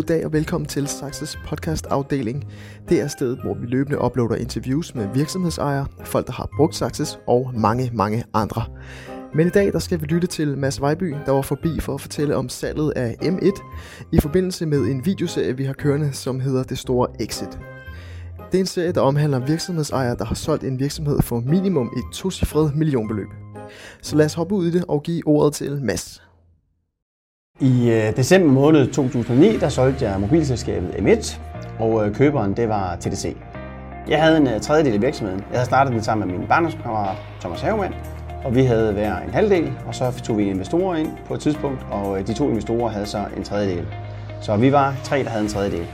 God 0.00 0.06
dag 0.06 0.24
og 0.24 0.32
velkommen 0.32 0.68
til 0.68 0.86
Saxes 0.86 1.38
podcast 1.46 1.86
afdeling. 1.86 2.44
Det 2.88 3.00
er 3.00 3.08
stedet, 3.08 3.40
hvor 3.42 3.54
vi 3.54 3.66
løbende 3.66 4.04
uploader 4.04 4.34
interviews 4.34 4.94
med 4.94 5.08
virksomhedsejere, 5.14 5.86
folk 6.04 6.26
der 6.26 6.32
har 6.32 6.48
brugt 6.56 6.74
Saxes 6.74 7.18
og 7.26 7.50
mange, 7.54 7.90
mange 7.94 8.24
andre. 8.34 8.64
Men 9.34 9.46
i 9.46 9.50
dag 9.50 9.72
der 9.72 9.78
skal 9.78 10.00
vi 10.00 10.06
lytte 10.06 10.26
til 10.26 10.58
Mads 10.58 10.80
Vejby, 10.80 11.14
der 11.26 11.32
var 11.32 11.42
forbi 11.42 11.80
for 11.80 11.94
at 11.94 12.00
fortælle 12.00 12.36
om 12.36 12.48
salget 12.48 12.92
af 12.96 13.16
M1 13.22 13.62
i 14.12 14.20
forbindelse 14.20 14.66
med 14.66 14.78
en 14.78 15.06
videoserie, 15.06 15.56
vi 15.56 15.64
har 15.64 15.72
kørende, 15.72 16.12
som 16.12 16.40
hedder 16.40 16.62
Det 16.62 16.78
Store 16.78 17.08
Exit. 17.20 17.58
Det 18.52 18.58
er 18.58 18.60
en 18.60 18.66
serie, 18.66 18.92
der 18.92 19.00
omhandler 19.00 19.46
virksomhedsejere, 19.46 20.16
der 20.16 20.24
har 20.24 20.34
solgt 20.34 20.64
en 20.64 20.78
virksomhed 20.78 21.22
for 21.22 21.40
minimum 21.40 21.86
et 21.96 22.14
tocifret 22.14 22.76
millionbeløb. 22.76 23.28
Så 24.02 24.16
lad 24.16 24.26
os 24.26 24.34
hoppe 24.34 24.54
ud 24.54 24.66
i 24.66 24.70
det 24.70 24.84
og 24.88 25.02
give 25.02 25.26
ordet 25.26 25.54
til 25.54 25.82
Mads. 25.82 26.29
I 27.60 27.90
øh, 27.90 28.16
december 28.16 28.52
måned 28.52 28.92
2009, 28.92 29.58
der 29.58 29.68
solgte 29.68 30.04
jeg 30.04 30.20
mobilselskabet 30.20 30.88
M1, 30.90 31.38
og 31.78 32.06
øh, 32.06 32.14
køberen 32.14 32.56
det 32.56 32.68
var 32.68 32.96
TDC. 32.96 33.36
Jeg 34.08 34.22
havde 34.22 34.36
en 34.36 34.48
øh, 34.48 34.60
tredjedel 34.60 34.94
af 34.94 35.02
virksomheden. 35.02 35.40
Jeg 35.50 35.58
havde 35.58 35.66
startet 35.66 35.92
den 35.92 36.02
sammen 36.02 36.28
med 36.28 36.38
min 36.38 36.48
barndomskammerat 36.48 37.16
Thomas 37.40 37.60
Havemann, 37.60 37.94
og 38.44 38.54
vi 38.54 38.62
havde 38.62 38.92
hver 38.92 39.18
en 39.18 39.30
halvdel, 39.30 39.72
og 39.86 39.94
så 39.94 40.22
tog 40.22 40.38
vi 40.38 40.50
investorer 40.50 40.96
ind 40.96 41.08
på 41.26 41.34
et 41.34 41.40
tidspunkt, 41.40 41.86
og 41.90 42.18
øh, 42.18 42.26
de 42.26 42.34
to 42.34 42.48
investorer 42.48 42.88
havde 42.88 43.06
så 43.06 43.24
en 43.36 43.44
tredjedel. 43.44 43.86
Så 44.40 44.56
vi 44.56 44.72
var 44.72 44.94
tre, 45.04 45.24
der 45.24 45.28
havde 45.30 45.44
en 45.44 45.50
tredjedel. 45.50 45.86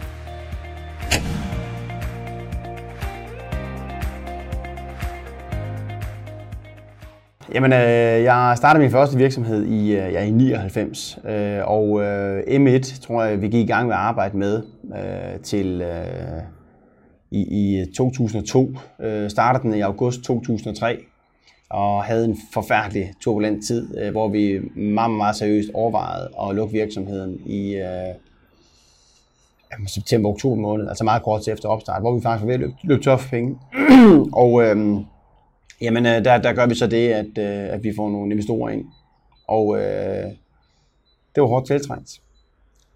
Jamen, 7.57 7.73
øh, 7.73 8.23
jeg 8.23 8.55
startede 8.57 8.83
min 8.83 8.91
første 8.91 9.17
virksomhed 9.17 9.65
i, 9.65 9.93
øh, 9.93 10.13
ja, 10.13 10.25
i 10.25 10.31
99, 10.31 11.19
øh, 11.29 11.59
og 11.65 12.03
øh, 12.03 12.43
M1 12.43 13.01
tror 13.01 13.23
jeg, 13.25 13.43
vi 13.43 13.49
gik 13.49 13.65
i 13.65 13.73
gang 13.73 13.87
med 13.87 13.95
at 13.95 14.01
arbejde 14.01 14.37
med 14.37 14.63
øh, 14.97 15.41
til 15.41 15.83
øh, 15.83 16.43
i, 17.31 17.41
i 17.41 17.85
2002. 17.95 18.71
Øh, 19.01 19.31
startede 19.31 19.63
den 19.63 19.75
i 19.75 19.81
august 19.81 20.23
2003, 20.23 20.99
og 21.71 22.05
havde 22.05 22.25
en 22.25 22.37
forfærdelig 22.53 23.13
turbulent 23.21 23.65
tid, 23.67 23.99
øh, 23.99 24.11
hvor 24.11 24.29
vi 24.29 24.61
meget, 24.77 25.11
meget 25.11 25.37
seriøst 25.37 25.71
overvejede 25.75 26.29
at 26.49 26.57
lukke 26.57 26.73
virksomheden 26.73 27.41
i 27.47 27.75
øh, 27.75 28.15
september-oktober 29.87 30.57
måned, 30.57 30.89
altså 30.89 31.05
meget 31.05 31.23
kort 31.23 31.43
til 31.43 31.53
efter 31.53 31.69
opstart, 31.69 32.03
hvor 32.03 32.15
vi 32.15 32.21
faktisk 32.23 32.43
var 32.43 32.47
ved 32.47 32.55
at 32.55 32.61
løbe, 32.61 32.73
løbe 32.83 33.03
tør 33.03 33.17
for 33.17 33.29
penge. 33.29 33.59
og 34.43 34.63
øh, 34.63 35.01
Jamen, 35.81 36.07
øh, 36.07 36.25
der, 36.25 36.39
der 36.39 36.53
gør 36.53 36.67
vi 36.67 36.75
så 36.75 36.87
det, 36.87 37.09
at, 37.09 37.39
øh, 37.39 37.75
at 37.75 37.85
vi 37.85 37.93
får 37.97 38.11
nogle 38.11 38.33
investorer 38.33 38.71
ind. 38.71 38.85
Og 39.49 39.77
øh, 39.77 40.25
det 41.35 41.41
var 41.43 41.47
hårdt 41.47 41.67
tiltrængt. 41.67 42.21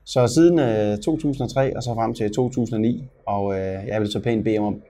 Så 0.05 0.27
siden 0.27 0.59
øh, 0.59 0.99
2003 0.99 1.77
og 1.77 1.83
så 1.83 1.95
frem 1.95 2.15
til 2.15 2.31
2009, 2.31 3.05
og 3.27 3.55
øh, 3.55 3.87
jeg 3.87 4.01
ville 4.01 4.13
så 4.13 4.21
pænt 4.21 4.45
bede 4.45 4.59
om, 4.59 4.83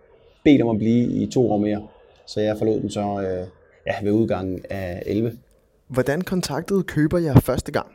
bede 0.45 0.63
om 0.63 0.69
at 0.69 0.79
blive 0.79 1.23
i 1.23 1.27
to 1.27 1.53
år 1.53 1.59
mere. 1.59 1.87
Så 2.27 2.41
jeg 2.41 2.59
forlod 2.59 2.81
den 2.81 2.91
så 2.91 3.01
øh, 3.01 3.47
ja, 3.87 3.95
ved 4.03 4.13
udgangen 4.13 4.61
af 4.71 5.03
11. 5.07 5.33
Hvordan 5.89 6.21
kontaktede 6.21 6.83
køber 6.83 7.19
jer 7.19 7.41
første 7.41 7.73
gang? 7.73 7.87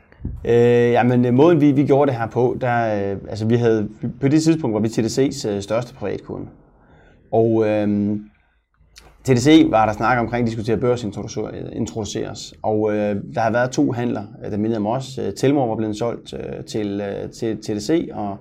Øh, 0.44 0.92
jamen, 0.92 1.24
øh, 1.24 1.34
måden 1.34 1.60
vi, 1.60 1.72
vi 1.72 1.86
gjorde 1.86 2.10
det 2.10 2.18
her 2.18 2.26
på, 2.26 2.56
der, 2.60 3.10
øh, 3.12 3.18
altså 3.28 3.46
vi 3.46 3.56
havde, 3.56 3.88
på 4.20 4.28
det 4.28 4.42
tidspunkt 4.42 4.74
var 4.74 4.80
vi 4.80 4.88
TDC's 4.88 5.48
øh, 5.48 5.62
største 5.62 5.94
privatkunde. 5.94 6.46
Og 7.30 7.66
øh, 7.66 8.16
TDC 9.26 9.66
var 9.70 9.86
der 9.86 9.92
snak 9.92 10.18
omkring, 10.18 10.42
at 10.42 10.46
de 10.46 10.52
skulle 10.52 10.64
til 10.64 10.72
at 10.72 10.80
børsintroduceres, 10.80 12.54
og 12.62 12.92
øh, 12.92 13.16
der 13.34 13.40
har 13.40 13.50
været 13.50 13.70
to 13.70 13.92
handler, 13.92 14.24
øh, 14.44 14.50
der 14.50 14.56
mindede 14.56 14.76
om 14.76 14.86
os. 14.86 15.18
Øh, 15.18 15.32
Telmor 15.34 15.66
var 15.66 15.76
blevet 15.76 15.96
solgt 15.96 16.34
øh, 16.34 16.64
til, 16.64 17.00
øh, 17.00 17.30
til 17.30 17.56
TDC, 17.56 18.08
og 18.12 18.36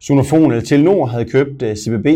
Sonofon 0.00 0.50
eller 0.50 0.64
Telenor 0.64 1.06
havde 1.06 1.24
købt 1.24 1.62
øh, 1.62 1.76
CBB, 1.76 2.06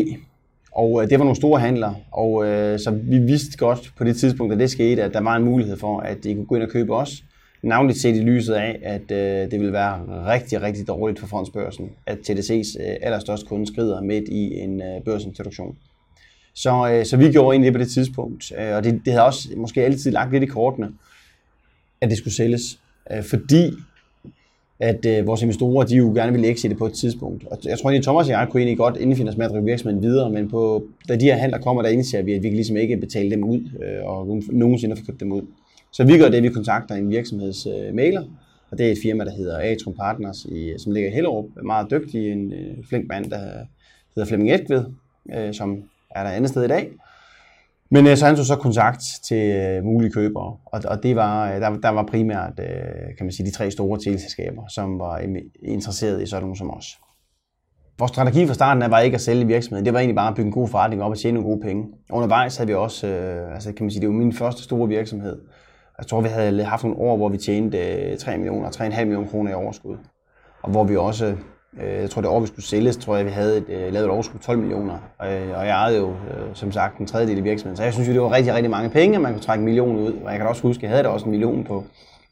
og 0.72 1.02
øh, 1.02 1.10
det 1.10 1.18
var 1.18 1.24
nogle 1.24 1.36
store 1.36 1.60
handler, 1.60 1.94
og 2.12 2.46
øh, 2.46 2.78
så 2.78 2.90
vi 2.90 3.18
vidste 3.18 3.58
godt 3.58 3.92
på 3.98 4.04
det 4.04 4.16
tidspunkt, 4.16 4.52
at 4.52 4.58
det 4.58 4.70
skete, 4.70 5.02
at 5.02 5.14
der 5.14 5.20
var 5.20 5.36
en 5.36 5.44
mulighed 5.44 5.76
for, 5.76 5.98
at 6.00 6.24
de 6.24 6.34
kunne 6.34 6.46
gå 6.46 6.54
ind 6.54 6.64
og 6.64 6.70
købe 6.70 6.94
os. 6.94 7.24
Navnligt 7.62 7.98
set 7.98 8.16
i 8.16 8.20
lyset 8.20 8.54
af, 8.54 8.80
at 8.82 9.10
øh, 9.10 9.50
det 9.50 9.60
ville 9.60 9.72
være 9.72 10.00
rigtig, 10.26 10.62
rigtig 10.62 10.88
dårligt 10.88 11.20
for 11.20 11.26
fondsbørsen, 11.26 11.90
at 12.06 12.19
TDC's 12.30 12.82
øh, 12.82 12.96
allerstørste 13.02 13.46
kunde 13.46 13.66
skrider 13.66 14.00
midt 14.00 14.28
i 14.28 14.58
en 14.58 14.82
øh, 14.82 15.04
børsintroduktion. 15.04 15.76
Så, 16.54 16.90
øh, 16.92 17.06
så 17.06 17.16
vi 17.16 17.32
gjorde 17.32 17.54
egentlig 17.54 17.66
det 17.66 17.74
på 17.74 17.84
det 17.84 17.90
tidspunkt. 17.90 18.52
Øh, 18.58 18.76
og 18.76 18.84
det, 18.84 19.00
det 19.04 19.12
havde 19.12 19.26
også 19.26 19.48
måske 19.56 19.84
altid 19.84 20.10
lagt 20.10 20.32
lidt 20.32 20.42
i 20.42 20.46
kortene, 20.46 20.88
at 22.00 22.10
det 22.10 22.18
skulle 22.18 22.34
sælges. 22.34 22.78
Øh, 23.12 23.24
fordi 23.24 23.70
at 24.80 25.06
øh, 25.06 25.26
vores 25.26 25.42
investorer, 25.42 25.84
de 25.84 25.96
jo 25.96 26.12
gerne 26.14 26.32
ville 26.32 26.50
exite 26.50 26.74
på 26.74 26.86
et 26.86 26.92
tidspunkt. 26.92 27.44
Og 27.46 27.58
jeg 27.64 27.78
tror 27.78 27.90
egentlig, 27.90 28.04
Thomas 28.04 28.26
og 28.26 28.32
jeg 28.32 28.48
kunne 28.50 28.60
egentlig 28.60 28.78
godt 28.78 28.96
indfinde 28.96 29.30
os 29.30 29.36
med 29.36 29.46
at 29.46 29.52
drive 29.52 29.64
virksomheden 29.64 30.02
videre, 30.02 30.30
men 30.30 30.50
på, 30.50 30.84
da 31.08 31.16
de 31.16 31.24
her 31.24 31.36
handler 31.36 31.58
kommer, 31.58 31.82
der 31.82 31.88
indser 31.88 32.22
vi, 32.22 32.32
at 32.32 32.42
vi 32.42 32.48
kan 32.48 32.56
ligesom 32.56 32.76
ikke 32.76 32.96
betale 32.96 33.30
dem 33.30 33.44
ud, 33.44 33.60
øh, 33.82 34.04
og 34.04 34.42
nogensinde 34.52 34.96
få 34.96 35.02
købt 35.06 35.20
dem 35.20 35.32
ud. 35.32 35.42
Så 35.92 36.04
vi 36.04 36.19
gør 36.19 36.28
det, 36.28 36.36
at 36.36 36.42
vi 36.42 36.48
kontakter 36.48 36.94
en 36.94 37.10
virksomhedsmailer, 37.10 38.22
øh, 38.22 38.28
og 38.70 38.78
det 38.78 38.86
er 38.86 38.92
et 38.92 38.98
firma, 39.02 39.24
der 39.24 39.30
hedder 39.30 39.58
Atrum 39.58 39.94
Partners, 39.94 40.44
i, 40.44 40.74
som 40.78 40.92
ligger 40.92 41.10
i 41.10 41.12
Hellerup. 41.12 41.46
Meget 41.64 41.90
dygtig, 41.90 42.32
en 42.32 42.52
øh, 42.52 42.76
flink 42.88 43.08
mand, 43.08 43.30
der 43.30 43.38
hedder 44.14 44.28
Flemming 44.28 44.52
Edgved, 44.52 44.84
øh, 45.34 45.54
som 45.54 45.82
er 46.16 46.22
der 46.22 46.30
andet 46.30 46.50
sted 46.50 46.64
i 46.64 46.68
dag. 46.68 46.90
Men 47.90 48.06
øh, 48.06 48.16
så 48.16 48.26
han 48.26 48.36
tog 48.36 48.44
så 48.44 48.56
kontakt 48.56 49.02
til 49.24 49.56
øh, 49.56 49.84
mulige 49.84 50.12
købere, 50.12 50.56
og, 50.66 50.80
og 50.84 51.02
det 51.02 51.16
var, 51.16 51.52
øh, 51.52 51.60
der, 51.60 51.70
der 51.70 51.88
var 51.88 52.02
primært 52.02 52.52
øh, 52.58 53.16
kan 53.16 53.26
man 53.26 53.32
sige, 53.32 53.46
de 53.46 53.54
tre 53.54 53.70
store 53.70 53.98
teleselskaber, 53.98 54.62
som 54.68 54.98
var 54.98 55.18
interesseret 55.62 56.22
i 56.22 56.26
sådan 56.26 56.42
nogle 56.42 56.56
som 56.56 56.70
os. 56.70 56.86
Vores 57.98 58.10
strategi 58.10 58.46
fra 58.46 58.54
starten 58.54 58.82
af 58.82 58.90
var 58.90 59.00
ikke 59.00 59.14
at 59.14 59.20
sælge 59.20 59.46
virksomheden, 59.46 59.84
det 59.84 59.92
var 59.92 60.00
egentlig 60.00 60.16
bare 60.16 60.28
at 60.28 60.34
bygge 60.34 60.46
en 60.46 60.52
god 60.52 60.68
forretning 60.68 61.02
op 61.02 61.10
og 61.10 61.18
tjene 61.18 61.34
nogle 61.34 61.50
gode 61.50 61.60
penge. 61.60 61.84
Undervejs 62.10 62.56
havde 62.56 62.68
vi 62.68 62.74
også, 62.74 63.06
øh, 63.06 63.54
altså 63.54 63.72
kan 63.72 63.84
man 63.84 63.90
sige, 63.90 64.00
det 64.00 64.08
var 64.08 64.14
min 64.14 64.32
første 64.32 64.62
store 64.62 64.88
virksomhed. 64.88 65.40
Jeg 65.98 66.06
tror, 66.06 66.20
vi 66.20 66.28
havde 66.28 66.64
haft 66.64 66.84
nogle 66.84 66.98
år, 66.98 67.16
hvor 67.16 67.28
vi 67.28 67.38
tjente 67.38 67.78
øh, 67.78 68.18
3 68.18 68.36
millioner, 68.36 68.70
3,5 68.70 69.04
millioner 69.04 69.28
kroner 69.28 69.50
i 69.50 69.54
overskud. 69.54 69.96
Og 70.62 70.70
hvor 70.70 70.84
vi 70.84 70.96
også 70.96 71.34
Øh, 71.80 72.00
jeg 72.00 72.10
tror, 72.10 72.22
det 72.22 72.30
år, 72.30 72.40
vi 72.40 72.46
skulle 72.46 72.64
sælges, 72.64 72.96
tror 72.96 73.16
jeg, 73.16 73.26
vi 73.26 73.30
havde 73.30 73.56
et, 73.56 73.68
øh, 73.68 73.92
lavet 73.92 74.04
et 74.04 74.10
overskud 74.10 74.38
på 74.38 74.44
12 74.44 74.58
millioner. 74.58 74.92
Og, 75.18 75.28
og 75.28 75.66
jeg 75.66 75.70
ejede 75.70 75.98
jo, 75.98 76.14
som 76.54 76.72
sagt, 76.72 76.98
en 76.98 77.06
tredjedel 77.06 77.38
i 77.38 77.40
virksomheden. 77.40 77.76
Så 77.76 77.82
jeg 77.82 77.92
synes 77.92 78.08
jo, 78.08 78.12
det 78.12 78.22
var 78.22 78.32
rigtig, 78.32 78.54
rigtig 78.54 78.70
mange 78.70 78.90
penge, 78.90 79.16
at 79.16 79.22
man 79.22 79.32
kunne 79.32 79.42
trække 79.42 79.60
en 79.60 79.64
million 79.64 79.96
ud. 79.96 80.12
Og 80.12 80.30
jeg 80.30 80.38
kan 80.38 80.48
også 80.48 80.62
huske, 80.62 80.80
at 80.80 80.82
jeg 80.82 80.90
havde 80.90 81.02
da 81.02 81.08
også 81.08 81.24
en 81.24 81.30
million 81.30 81.64
på, 81.64 81.84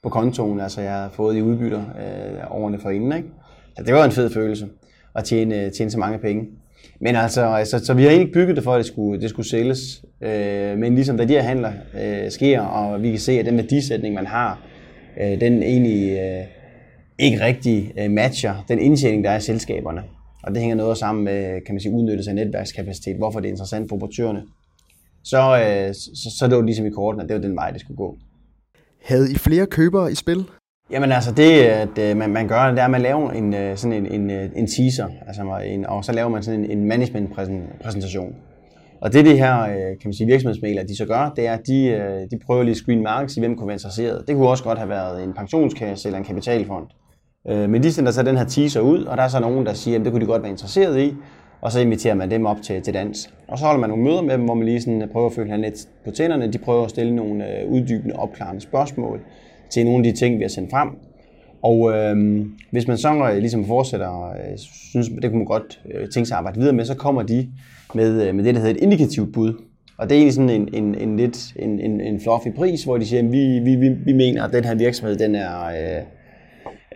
på 0.02 0.08
kontoen, 0.08 0.60
altså 0.60 0.80
jeg 0.80 0.92
havde 0.92 1.10
fået 1.12 1.36
i 1.36 1.42
udbytter 1.42 1.80
øh, 1.80 2.50
årene 2.50 2.78
forinden. 2.78 3.12
Ikke? 3.12 3.28
Så 3.76 3.82
det 3.82 3.94
var 3.94 4.04
en 4.04 4.12
fed 4.12 4.30
følelse 4.30 4.68
at 5.14 5.24
tjene, 5.24 5.70
tjene 5.70 5.90
så 5.90 5.98
mange 5.98 6.18
penge. 6.18 6.48
Men 7.00 7.16
altså, 7.16 7.42
altså, 7.42 7.84
så 7.84 7.94
vi 7.94 8.02
har 8.02 8.10
egentlig 8.10 8.32
bygget 8.32 8.56
det 8.56 8.64
for, 8.64 8.72
at 8.72 8.78
det 8.78 8.86
skulle, 8.86 9.20
det 9.20 9.30
skulle 9.30 9.48
sælges. 9.48 10.04
Øh, 10.22 10.78
men 10.78 10.94
ligesom 10.94 11.16
da 11.16 11.24
de 11.24 11.32
her 11.32 11.42
handler 11.42 11.72
øh, 12.02 12.30
sker, 12.30 12.60
og 12.60 13.02
vi 13.02 13.10
kan 13.10 13.20
se, 13.20 13.32
at 13.32 13.46
den 13.46 13.56
værdisætning, 13.56 14.14
man 14.14 14.26
har, 14.26 14.62
øh, 15.20 15.40
den 15.40 15.62
egentlig... 15.62 16.18
Øh, 16.18 16.44
ikke 17.20 17.44
rigtig 17.44 17.92
øh, 17.98 18.10
matcher 18.10 18.64
den 18.68 18.78
indtjening, 18.78 19.24
der 19.24 19.30
er 19.30 19.36
i 19.36 19.40
selskaberne. 19.40 20.02
Og 20.42 20.50
det 20.52 20.60
hænger 20.60 20.76
noget 20.76 20.98
sammen 20.98 21.24
med 21.24 21.60
kan 21.66 21.74
man 21.74 21.80
sige, 21.80 21.92
udnyttelse 21.92 22.30
af 22.30 22.34
netværkskapacitet, 22.34 23.16
hvorfor 23.16 23.40
det 23.40 23.48
er 23.48 23.50
interessant 23.50 23.88
for 23.88 23.96
operatørerne. 23.96 24.42
Så, 25.24 25.38
øh, 25.38 25.94
så, 25.94 26.36
så 26.38 26.46
det 26.48 26.56
var 26.56 26.62
ligesom 26.62 26.86
i 26.86 26.90
korten, 26.90 27.20
at 27.20 27.28
det 27.28 27.34
var 27.34 27.42
den 27.42 27.56
vej, 27.56 27.70
det 27.70 27.80
skulle 27.80 27.96
gå. 27.96 28.16
Havde 29.04 29.32
I 29.32 29.34
flere 29.34 29.66
købere 29.66 30.12
i 30.12 30.14
spil? 30.14 30.44
Jamen 30.90 31.12
altså 31.12 31.32
det, 31.32 31.62
at 31.62 31.98
øh, 31.98 32.16
man, 32.16 32.30
man 32.30 32.48
gør, 32.48 32.70
det 32.70 32.78
er, 32.78 32.84
at 32.84 32.90
man 32.90 33.00
laver 33.00 33.30
en, 33.30 33.76
sådan 33.76 33.92
en, 33.92 34.06
en, 34.06 34.30
en 34.30 34.66
teaser, 34.66 35.08
altså 35.26 35.62
en, 35.66 35.86
og 35.86 36.04
så 36.04 36.12
laver 36.12 36.28
man 36.28 36.42
sådan 36.42 36.64
en, 36.64 36.70
en 36.70 36.84
management-præsentation. 36.84 38.34
Og 39.00 39.12
det, 39.12 39.24
det 39.24 39.38
her 39.38 39.66
kan 39.66 40.04
man 40.04 40.12
sige, 40.12 40.26
virksomhedsmailer, 40.26 40.82
de 40.82 40.96
så 40.96 41.06
gør, 41.06 41.32
det 41.36 41.46
er, 41.46 41.52
at 41.52 41.66
de, 41.66 42.26
de 42.30 42.38
prøver 42.46 42.62
lige 42.62 42.70
at 42.70 42.76
screen 42.76 43.02
markets 43.02 43.36
i, 43.36 43.40
hvem 43.40 43.56
kunne 43.56 43.66
være 43.66 43.74
interesseret. 43.74 44.24
Det 44.28 44.36
kunne 44.36 44.48
også 44.48 44.64
godt 44.64 44.78
have 44.78 44.88
været 44.88 45.24
en 45.24 45.32
pensionskasse 45.32 46.08
eller 46.08 46.18
en 46.18 46.24
kapitalfond. 46.24 46.86
Øh, 47.48 47.70
men 47.70 47.82
de 47.82 47.92
sender 47.92 48.12
så 48.12 48.22
den 48.22 48.36
her 48.36 48.44
teaser 48.44 48.80
ud, 48.80 49.04
og 49.04 49.16
der 49.16 49.22
er 49.22 49.28
så 49.28 49.40
nogen, 49.40 49.66
der 49.66 49.72
siger, 49.72 49.98
at 49.98 50.04
det 50.04 50.12
kunne 50.12 50.20
de 50.20 50.26
godt 50.26 50.42
være 50.42 50.50
interesseret 50.50 51.00
i, 51.00 51.14
og 51.60 51.72
så 51.72 51.80
inviterer 51.80 52.14
man 52.14 52.30
dem 52.30 52.46
op 52.46 52.62
til, 52.62 52.82
til 52.82 52.94
dans. 52.94 53.30
Og 53.48 53.58
så 53.58 53.64
holder 53.64 53.80
man 53.80 53.90
nogle 53.90 54.04
møder 54.04 54.22
med 54.22 54.32
dem, 54.32 54.44
hvor 54.44 54.54
man 54.54 54.66
lige 54.66 54.80
sådan 54.80 55.08
prøver 55.12 55.26
at 55.26 55.32
følge 55.32 55.46
hinanden 55.46 55.70
lidt 55.70 55.88
på 56.04 56.10
tænderne. 56.10 56.52
De 56.52 56.58
prøver 56.58 56.84
at 56.84 56.90
stille 56.90 57.16
nogle 57.16 57.60
øh, 57.60 57.70
uddybende, 57.70 58.16
opklarende 58.16 58.60
spørgsmål 58.60 59.20
til 59.70 59.84
nogle 59.84 60.06
af 60.06 60.12
de 60.12 60.18
ting, 60.18 60.36
vi 60.36 60.42
har 60.42 60.48
sendt 60.48 60.70
frem. 60.70 60.88
Og 61.62 61.92
øh, 61.92 62.46
hvis 62.70 62.88
man 62.88 62.98
så 62.98 63.30
øh, 63.32 63.38
ligesom 63.38 63.64
fortsætter, 63.64 64.30
øh, 64.30 64.58
synes, 64.92 65.08
det 65.22 65.30
kunne 65.30 65.38
man 65.38 65.46
godt 65.46 65.80
øh, 65.94 66.08
tænke 66.08 66.26
sig 66.26 66.34
at 66.34 66.38
arbejde 66.38 66.58
videre 66.58 66.74
med, 66.74 66.84
så 66.84 66.94
kommer 66.94 67.22
de 67.22 67.48
med, 67.94 68.28
øh, 68.28 68.34
med 68.34 68.44
det, 68.44 68.54
der 68.54 68.60
hedder 68.60 68.74
et 68.74 68.82
indikativt 68.82 69.32
bud. 69.32 69.54
Og 69.98 70.08
det 70.08 70.14
er 70.14 70.18
egentlig 70.18 70.34
sådan 70.34 70.50
en, 70.50 70.68
en, 70.72 70.94
en 70.94 71.16
lidt 71.16 71.52
en, 71.56 71.80
en, 71.80 72.00
en 72.00 72.20
fluffy 72.20 72.48
pris, 72.56 72.84
hvor 72.84 72.98
de 72.98 73.06
siger, 73.06 73.22
at 73.22 73.32
vi, 73.32 73.58
vi, 73.58 73.76
vi, 73.76 73.88
vi 73.88 74.12
mener, 74.12 74.44
at 74.44 74.52
den 74.52 74.64
her 74.64 74.74
virksomhed, 74.74 75.16
den 75.16 75.34
er... 75.34 75.66
Øh, 75.66 76.02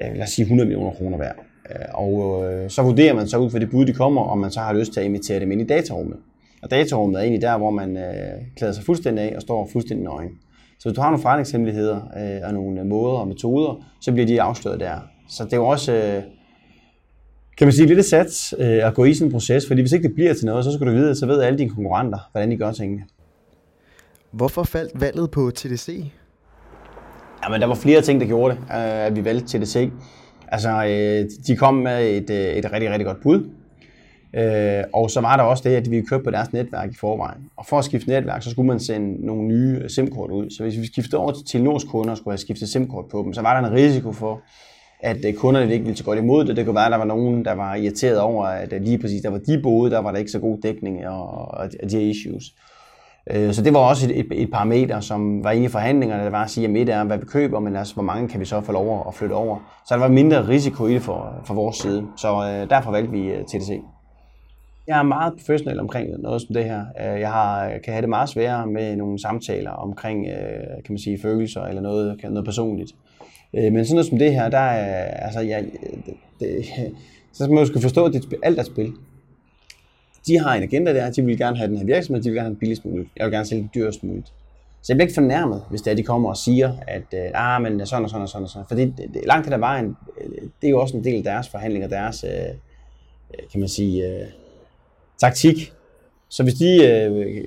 Øh, 0.02 0.14
lad 0.14 0.23
os 0.23 0.31
sige 0.31 0.43
100 0.43 0.69
millioner 0.69 0.91
kroner 0.91 1.19
værd. 1.19 1.37
Øh, 1.70 1.87
og 1.94 2.44
øh, 2.52 2.70
så 2.70 2.82
vurderer 2.82 3.14
man 3.14 3.29
så 3.29 3.38
ud 3.38 3.50
fra 3.50 3.58
det 3.58 3.70
bud, 3.70 3.87
de 3.87 3.93
kommer, 3.93 4.23
om 4.23 4.38
man 4.38 4.50
så 4.50 4.61
har 4.61 4.73
lyst 4.73 4.93
til 4.93 5.00
at 5.00 5.06
invitere 5.06 5.41
dem 5.41 5.52
ind 5.52 5.61
i 5.61 5.67
datarummet. 5.67 6.19
Og 6.62 6.70
datarummet 6.70 7.19
er 7.19 7.23
egentlig 7.23 7.43
der, 7.43 7.58
hvor 7.58 7.70
man 7.70 7.96
øh, 7.96 8.43
klæder 8.56 8.73
sig 8.73 8.85
fuldstændig 8.85 9.25
af 9.25 9.37
og 9.37 9.43
står 9.43 9.69
fuldstændig 9.73 10.05
nøgen. 10.05 10.31
Så 10.79 10.88
hvis 10.88 10.96
du 10.96 11.00
har 11.00 11.11
nogle 11.11 11.23
forretningshemmeligheder 11.23 11.96
øh, 11.96 12.49
og 12.49 12.55
nogle 12.55 12.81
øh, 12.81 12.87
måder 12.87 13.17
og 13.17 13.29
metoder, 13.29 13.85
så 14.00 14.12
bliver 14.12 14.26
de 14.26 14.43
afsløret 14.43 14.81
der. 14.81 14.96
Så 15.29 15.44
det 15.44 15.52
er 15.52 15.56
jo 15.56 15.67
også, 15.67 15.93
øh, 15.93 16.23
kan 17.58 17.67
man 17.67 17.73
sige, 17.73 17.87
lidt 17.87 17.99
et 17.99 18.05
sats 18.05 18.55
øh, 18.58 18.87
at 18.87 18.94
gå 18.94 19.05
i 19.05 19.14
sådan 19.14 19.29
en 19.29 19.32
proces, 19.32 19.67
fordi 19.67 19.81
hvis 19.81 19.93
ikke 19.93 20.08
det 20.08 20.14
bliver 20.14 20.35
til 20.35 20.47
noget, 20.47 20.64
så 20.64 20.73
skal 20.73 20.87
du 20.87 20.93
vide, 20.93 21.14
så 21.14 21.26
ved 21.26 21.43
alle 21.43 21.58
dine 21.58 21.70
konkurrenter, 21.70 22.19
hvordan 22.32 22.50
de 22.50 22.56
gør 22.56 22.73
tingene. 22.73 23.02
Hvorfor 24.31 24.62
faldt 24.62 25.00
valget 25.00 25.31
på 25.31 25.50
TDC? 25.55 26.05
Ja, 27.44 27.49
men 27.50 27.61
der 27.61 27.67
var 27.67 27.75
flere 27.75 28.00
ting, 28.00 28.20
der 28.20 28.26
gjorde 28.26 28.55
det, 28.55 28.61
øh, 28.61 29.06
at 29.06 29.17
vi 29.17 29.25
valgte 29.25 29.58
TDC. 29.58 29.91
Altså, 30.49 30.69
øh, 30.70 31.31
de 31.46 31.56
kom 31.56 31.75
med 31.75 32.11
et, 32.11 32.31
øh, 32.31 32.46
et 32.46 32.73
rigtig, 32.73 32.91
rigtig 32.91 33.06
godt 33.06 33.23
bud. 33.23 33.50
Og 34.93 35.11
så 35.11 35.20
var 35.20 35.37
der 35.37 35.44
også 35.44 35.69
det, 35.69 35.76
at 35.76 35.91
vi 35.91 36.00
købte 36.00 36.25
på 36.25 36.31
deres 36.31 36.52
netværk 36.52 36.91
i 36.91 36.96
forvejen. 37.00 37.41
Og 37.56 37.67
for 37.67 37.79
at 37.79 37.85
skifte 37.85 38.08
netværk, 38.08 38.43
så 38.43 38.50
skulle 38.50 38.67
man 38.67 38.81
sende 38.81 39.26
nogle 39.26 39.43
nye 39.43 39.88
SIM-kort 39.88 40.31
ud. 40.31 40.50
Så 40.50 40.62
hvis 40.62 40.79
vi 40.79 40.87
skiftede 40.87 41.17
over 41.17 41.32
til 41.32 41.46
Telenors 41.46 41.85
kunder 41.85 42.11
og 42.11 42.17
skulle 42.17 42.32
have 42.32 42.38
skiftet 42.38 42.69
SIM-kort 42.69 43.05
på 43.11 43.23
dem, 43.25 43.35
så 43.35 43.43
var 43.43 43.61
der 43.61 43.69
en 43.69 43.75
risiko 43.75 44.12
for, 44.12 44.40
at 45.00 45.17
kunderne 45.37 45.73
ikke 45.73 45.85
ville 45.85 45.97
så 45.97 46.05
godt 46.05 46.19
imod 46.19 46.44
det. 46.44 46.56
Det 46.56 46.64
kunne 46.64 46.75
være, 46.75 46.87
at 46.87 46.93
der 46.93 46.99
var 46.99 47.05
nogen, 47.05 47.44
der 47.44 47.52
var 47.52 47.75
irriteret 47.75 48.20
over, 48.20 48.47
at 48.47 48.82
lige 48.82 48.99
præcis 48.99 49.23
der 49.23 49.31
var 49.31 49.38
de 49.38 49.61
boede, 49.62 49.90
der 49.90 49.99
var 49.99 50.11
der 50.11 50.19
ikke 50.19 50.31
så 50.31 50.38
god 50.38 50.58
dækning 50.62 51.08
og, 51.08 51.49
og 51.49 51.70
de 51.90 51.97
her 51.97 52.11
issues. 52.11 52.44
Øh, 53.31 53.53
så 53.53 53.62
det 53.62 53.75
var 53.75 53.79
også 53.79 54.11
et, 54.11 54.19
et, 54.19 54.43
et 54.43 54.50
parameter, 54.50 55.00
som 55.00 55.44
var 55.44 55.50
inde 55.50 55.65
i 55.65 55.69
forhandlingerne, 55.69 56.25
der 56.25 56.31
var 56.31 56.44
at 56.44 56.50
sige, 56.50 56.69
at 56.69 56.76
et 56.76 56.88
er, 56.88 57.05
hvad 57.05 57.19
vi 57.19 57.25
køber, 57.25 57.61
men 57.61 57.76
altså, 57.76 57.94
hvor 57.94 58.03
mange 58.03 58.29
kan 58.29 58.41
vi 58.41 58.44
så 58.44 58.61
få 58.61 58.73
lov 58.73 59.05
at 59.09 59.15
flytte 59.15 59.32
over. 59.32 59.59
Så 59.88 59.94
der 59.94 60.00
var 60.00 60.09
mindre 60.09 60.49
risiko 60.49 60.87
i 60.87 60.94
det 60.94 61.03
for, 61.03 61.35
for 61.44 61.55
vores 61.55 61.76
side. 61.76 62.06
Så 62.17 62.29
øh, 62.29 62.71
derfor 62.71 62.91
valgte 62.91 63.12
vi 63.12 63.26
øh, 63.26 63.44
TDC. 63.44 63.81
Jeg 64.87 64.99
er 64.99 65.03
meget 65.03 65.32
professionel 65.32 65.81
omkring 65.81 66.09
noget 66.19 66.43
som 66.43 66.55
det 66.55 66.65
her. 66.65 66.85
Øh, 67.00 67.21
jeg 67.21 67.32
har, 67.32 67.69
kan 67.85 67.93
have 67.93 68.00
det 68.00 68.09
meget 68.09 68.29
sværere 68.29 68.67
med 68.67 68.97
nogle 68.97 69.21
samtaler 69.21 69.71
omkring 69.71 70.26
øh, 70.26 70.82
kan 70.85 70.93
man 70.93 70.99
sige, 70.99 71.19
følelser 71.23 71.62
eller 71.62 71.82
noget, 71.82 72.21
noget 72.23 72.44
personligt. 72.44 72.93
Men 73.53 73.85
sådan 73.85 73.94
noget 73.94 74.06
som 74.06 74.19
det 74.19 74.35
her, 74.35 74.49
der 74.49 74.59
er, 74.59 75.05
altså, 75.26 75.41
jeg, 75.41 75.65
det, 76.06 76.15
det, 76.41 76.65
så 77.32 77.44
skal 77.44 77.55
man 77.55 77.65
jo 77.65 77.81
forstå, 77.81 78.05
at 78.05 78.12
det, 78.12 78.35
alt 78.43 78.59
er 78.59 78.62
spil. 78.62 78.93
De 80.26 80.38
har 80.38 80.55
en 80.55 80.62
agenda 80.62 80.94
der, 80.94 81.11
de 81.11 81.25
vil 81.25 81.38
gerne 81.38 81.56
have 81.56 81.69
den 81.69 81.76
her 81.76 81.85
virksomhed, 81.85 82.23
de 82.23 82.29
vil 82.29 82.37
gerne 82.37 82.44
have 82.44 82.50
den 82.50 82.59
billigst 82.59 82.85
muligt. 82.85 83.09
Jeg 83.17 83.25
vil 83.26 83.32
gerne 83.32 83.47
sælge 83.47 83.62
den 83.62 83.71
dyrest 83.75 84.05
muligt. 84.05 84.32
Så 84.82 84.93
jeg 84.93 84.97
bliver 84.97 85.06
ikke 85.06 85.15
fornærmet, 85.15 85.62
hvis 85.71 85.82
det 85.82 85.91
er, 85.91 85.94
de 85.94 86.03
kommer 86.03 86.29
og 86.29 86.37
siger, 86.37 86.73
at 86.88 87.15
øh, 87.15 87.31
ah, 87.35 87.62
men 87.62 87.87
sådan 87.87 88.05
og 88.05 88.11
sådan 88.11 88.23
og 88.23 88.29
sådan 88.29 88.44
og 88.44 88.50
sådan. 88.50 88.67
Fordi 88.69 88.85
det, 88.85 89.11
det, 89.15 89.25
langt 89.26 89.47
hen 89.47 89.53
der 89.53 89.59
vejen, 89.59 89.97
øh, 90.21 90.31
det 90.61 90.67
er 90.67 90.71
jo 90.71 90.81
også 90.81 90.97
en 90.97 91.05
del 91.05 91.17
af 91.17 91.23
deres 91.23 91.49
forhandlinger, 91.49 91.88
deres, 91.88 92.25
øh, 92.25 92.31
øh, 92.31 93.49
kan 93.53 93.61
man 93.61 93.69
sige, 93.69 94.09
øh, 94.09 94.26
taktik. 95.21 95.73
Så 96.29 96.43
hvis 96.43 96.55
de, 96.55 96.87
øh, 96.87 97.17
øh 97.19 97.44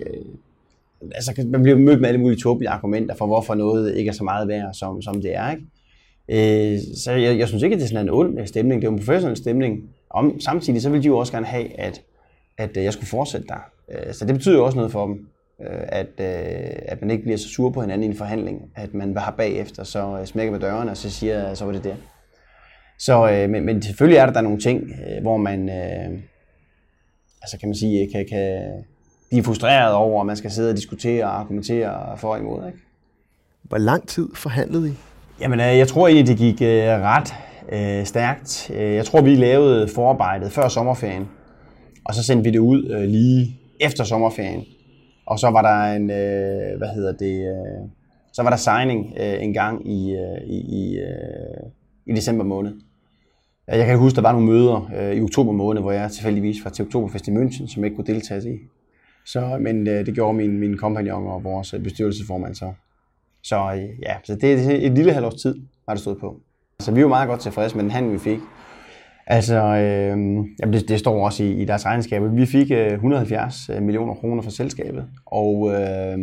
altså 1.02 1.46
man 1.46 1.64
bliver 1.64 1.78
mødt 1.78 2.02
med 2.02 2.10
alle 2.10 2.22
mulige 2.22 2.40
tåbelige 2.40 2.70
argumenter 2.70 3.16
for, 3.16 3.26
hvorfor 3.26 3.56
noget 3.56 3.96
ikke 3.96 4.10
er 4.10 4.14
så 4.14 4.24
meget 4.24 4.48
værd, 4.48 4.74
som, 4.74 5.02
som 5.02 5.22
det 5.22 5.36
er, 5.36 5.52
ikke? 5.52 5.64
Øh, 6.30 6.80
så 6.98 7.12
jeg, 7.12 7.40
jeg 7.40 7.48
synes 7.48 7.64
ikke, 7.64 7.74
at 7.74 7.80
det 7.80 7.86
er 7.86 7.90
sådan 7.90 8.06
en 8.06 8.14
ond 8.14 8.48
stemning. 8.48 8.82
Det 8.82 8.88
er 8.88 8.92
en 8.92 8.98
professionel 8.98 9.38
stemning. 9.38 9.90
Om, 10.10 10.40
samtidig 10.40 10.82
så 10.82 10.90
vil 10.90 11.04
de 11.04 11.08
jo 11.08 11.18
også 11.18 11.34
gerne 11.34 11.46
have, 11.46 11.80
at, 11.80 12.02
at 12.58 12.78
øh, 12.78 12.84
jeg 12.84 12.94
skulle 12.94 13.08
fortsætte 13.08 13.48
der. 13.48 13.72
Øh, 13.92 14.14
så 14.14 14.26
det 14.26 14.36
betyder 14.36 14.56
jo 14.56 14.66
også 14.66 14.78
noget 14.78 14.92
for 14.92 15.06
dem, 15.06 15.28
øh, 15.62 15.82
at, 15.88 16.08
øh, 16.20 16.80
at 16.86 17.02
man 17.02 17.12
ikke 17.12 17.24
bliver 17.24 17.38
så 17.38 17.50
sur 17.50 17.70
på 17.70 17.82
hinanden 17.82 18.04
i 18.04 18.08
en 18.08 18.18
forhandling. 18.18 18.72
At 18.76 18.94
man 18.94 19.18
har 19.18 19.32
bagefter, 19.32 19.84
så 19.84 20.18
øh, 20.20 20.26
smækker 20.26 20.52
med 20.52 20.60
dørene, 20.60 20.92
og 20.92 20.98
så 20.98 21.10
siger, 21.10 21.54
så 21.54 21.66
var 21.66 21.72
det 21.72 21.84
det. 21.84 21.96
Så, 23.00 23.30
øh, 23.32 23.50
men, 23.50 23.66
men 23.66 23.82
selvfølgelig 23.82 24.18
er 24.18 24.26
der, 24.26 24.34
der 24.34 24.42
nogle 24.42 24.60
ting, 24.60 24.84
øh, 24.84 25.22
hvor 25.22 25.38
man, 25.38 25.70
øh, 25.70 26.20
altså 27.42 27.58
kan 27.60 27.70
man 27.70 27.76
sige, 27.76 28.12
kan, 28.12 28.26
kan 28.30 28.72
blive 29.30 29.44
frustreret 29.44 29.94
over, 29.94 30.22
at 30.22 30.28
man 30.28 30.36
skal 30.36 30.52
sidde 30.52 30.70
og 30.70 30.76
diskutere 30.76 31.26
og 31.26 31.40
argumentere 31.40 32.18
for 32.18 32.28
og 32.28 32.40
imod. 32.40 32.68
Ikke? 32.68 32.80
Hvor 33.64 33.78
lang 33.78 34.08
tid 34.08 34.30
forhandlede 34.36 34.90
I? 34.90 34.94
Jamen, 35.42 35.60
jeg 35.60 35.88
tror 35.88 36.08
egentlig, 36.08 36.28
det 36.28 36.38
gik 36.38 36.62
øh, 36.62 36.88
ret 36.88 37.34
øh, 37.70 38.06
stærkt. 38.06 38.70
Jeg 38.70 39.06
tror, 39.06 39.22
vi 39.22 39.36
lavede 39.36 39.88
forarbejdet 39.96 40.52
før 40.52 40.68
sommerferien, 40.68 41.30
og 42.08 42.16
så 42.16 42.24
sendte 42.24 42.44
vi 42.44 42.52
det 42.52 42.60
ud 42.60 42.90
øh, 42.90 43.10
lige 43.10 43.60
efter 43.80 44.04
sommerferien. 44.04 44.66
Og 45.26 45.40
så 45.40 45.50
var 45.50 45.62
der 45.62 45.96
en, 45.96 46.10
øh, 46.10 46.78
hvad 46.78 46.88
hedder 46.96 47.12
det, 47.12 47.40
øh, 47.40 47.90
så 48.34 48.44
var 48.44 48.50
der 48.50 48.58
signing 48.58 49.14
en 49.18 49.54
gang 49.54 49.88
i, 49.88 50.16
i, 50.46 50.58
i, 50.58 51.00
i 52.06 52.12
december 52.12 52.44
måned. 52.44 52.74
Jeg 53.68 53.86
kan 53.86 53.98
huske, 53.98 54.16
der 54.16 54.22
var 54.22 54.32
nogle 54.32 54.48
møder 54.48 55.12
i 55.12 55.22
oktober 55.22 55.52
måned, 55.52 55.82
hvor 55.82 55.92
jeg 55.92 56.12
tilfældigvis 56.12 56.58
var 56.64 56.72
til 56.72 56.86
Oktoberfest 56.86 57.28
i 57.28 57.32
München, 57.32 57.74
som 57.74 57.84
jeg 57.84 57.86
ikke 57.86 57.96
kunne 57.96 58.14
deltage 58.14 58.54
i. 58.54 58.58
Så, 59.26 59.58
men 59.62 59.86
det 59.86 60.14
gjorde 60.14 60.38
min, 60.38 60.60
min 60.60 60.78
kompagnon 60.78 61.28
og 61.28 61.44
vores 61.44 61.76
bestyrelsesformand 61.84 62.56
så. 62.56 62.74
Så 63.44 63.58
ja, 64.06 64.16
så 64.24 64.36
det 64.36 64.54
er 64.54 64.88
et 64.88 64.92
lille 64.92 65.14
halvårs 65.14 65.42
tid, 65.42 65.56
har 65.88 65.94
det 65.94 66.02
stået 66.02 66.18
på. 66.18 66.40
Så 66.80 66.92
vi 66.92 67.02
var 67.02 67.10
meget 67.10 67.30
godt 67.30 67.40
tilfredse 67.40 67.76
med 67.76 67.84
den 67.84 67.92
handel, 67.92 68.14
vi 68.14 68.20
fik. 68.20 68.40
Altså, 69.30 69.56
øh, 69.56 70.18
jamen 70.60 70.74
det, 70.74 70.90
det 70.90 71.00
står 71.00 71.26
også 71.26 71.44
i, 71.44 71.52
i 71.62 71.66
deres 71.66 71.86
regnskab. 71.86 72.22
Vi 72.32 72.46
fik 72.46 72.72
øh, 72.72 72.94
170 72.94 73.70
øh, 73.70 73.82
millioner 73.82 74.14
kroner 74.14 74.42
fra 74.42 74.50
selskabet, 74.50 75.06
og 75.26 75.70
øh, 75.74 76.18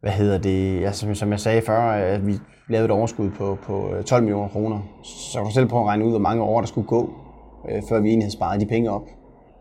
hvad 0.00 0.12
hedder 0.12 0.38
det, 0.38 0.80
ja, 0.80 0.92
som, 0.92 1.14
som 1.14 1.30
jeg 1.30 1.40
sagde 1.40 1.62
før, 1.62 1.80
at 1.80 2.26
vi 2.26 2.34
lavede 2.68 2.84
et 2.84 2.90
overskud 2.90 3.30
på, 3.30 3.58
på 3.62 3.94
øh, 3.94 4.04
12 4.04 4.22
millioner 4.22 4.48
kroner. 4.48 5.00
Så 5.04 5.38
kan 5.38 5.46
du 5.46 5.52
selv 5.52 5.68
prøve 5.68 5.82
at 5.82 5.86
regne 5.86 6.04
ud, 6.04 6.10
hvor 6.10 6.18
mange 6.18 6.42
år 6.42 6.60
der 6.60 6.66
skulle 6.66 6.86
gå, 6.86 7.14
øh, 7.70 7.82
før 7.88 8.00
vi 8.00 8.08
egentlig 8.08 8.24
havde 8.24 8.36
sparet 8.36 8.60
de 8.60 8.66
penge 8.66 8.90
op. 8.90 9.08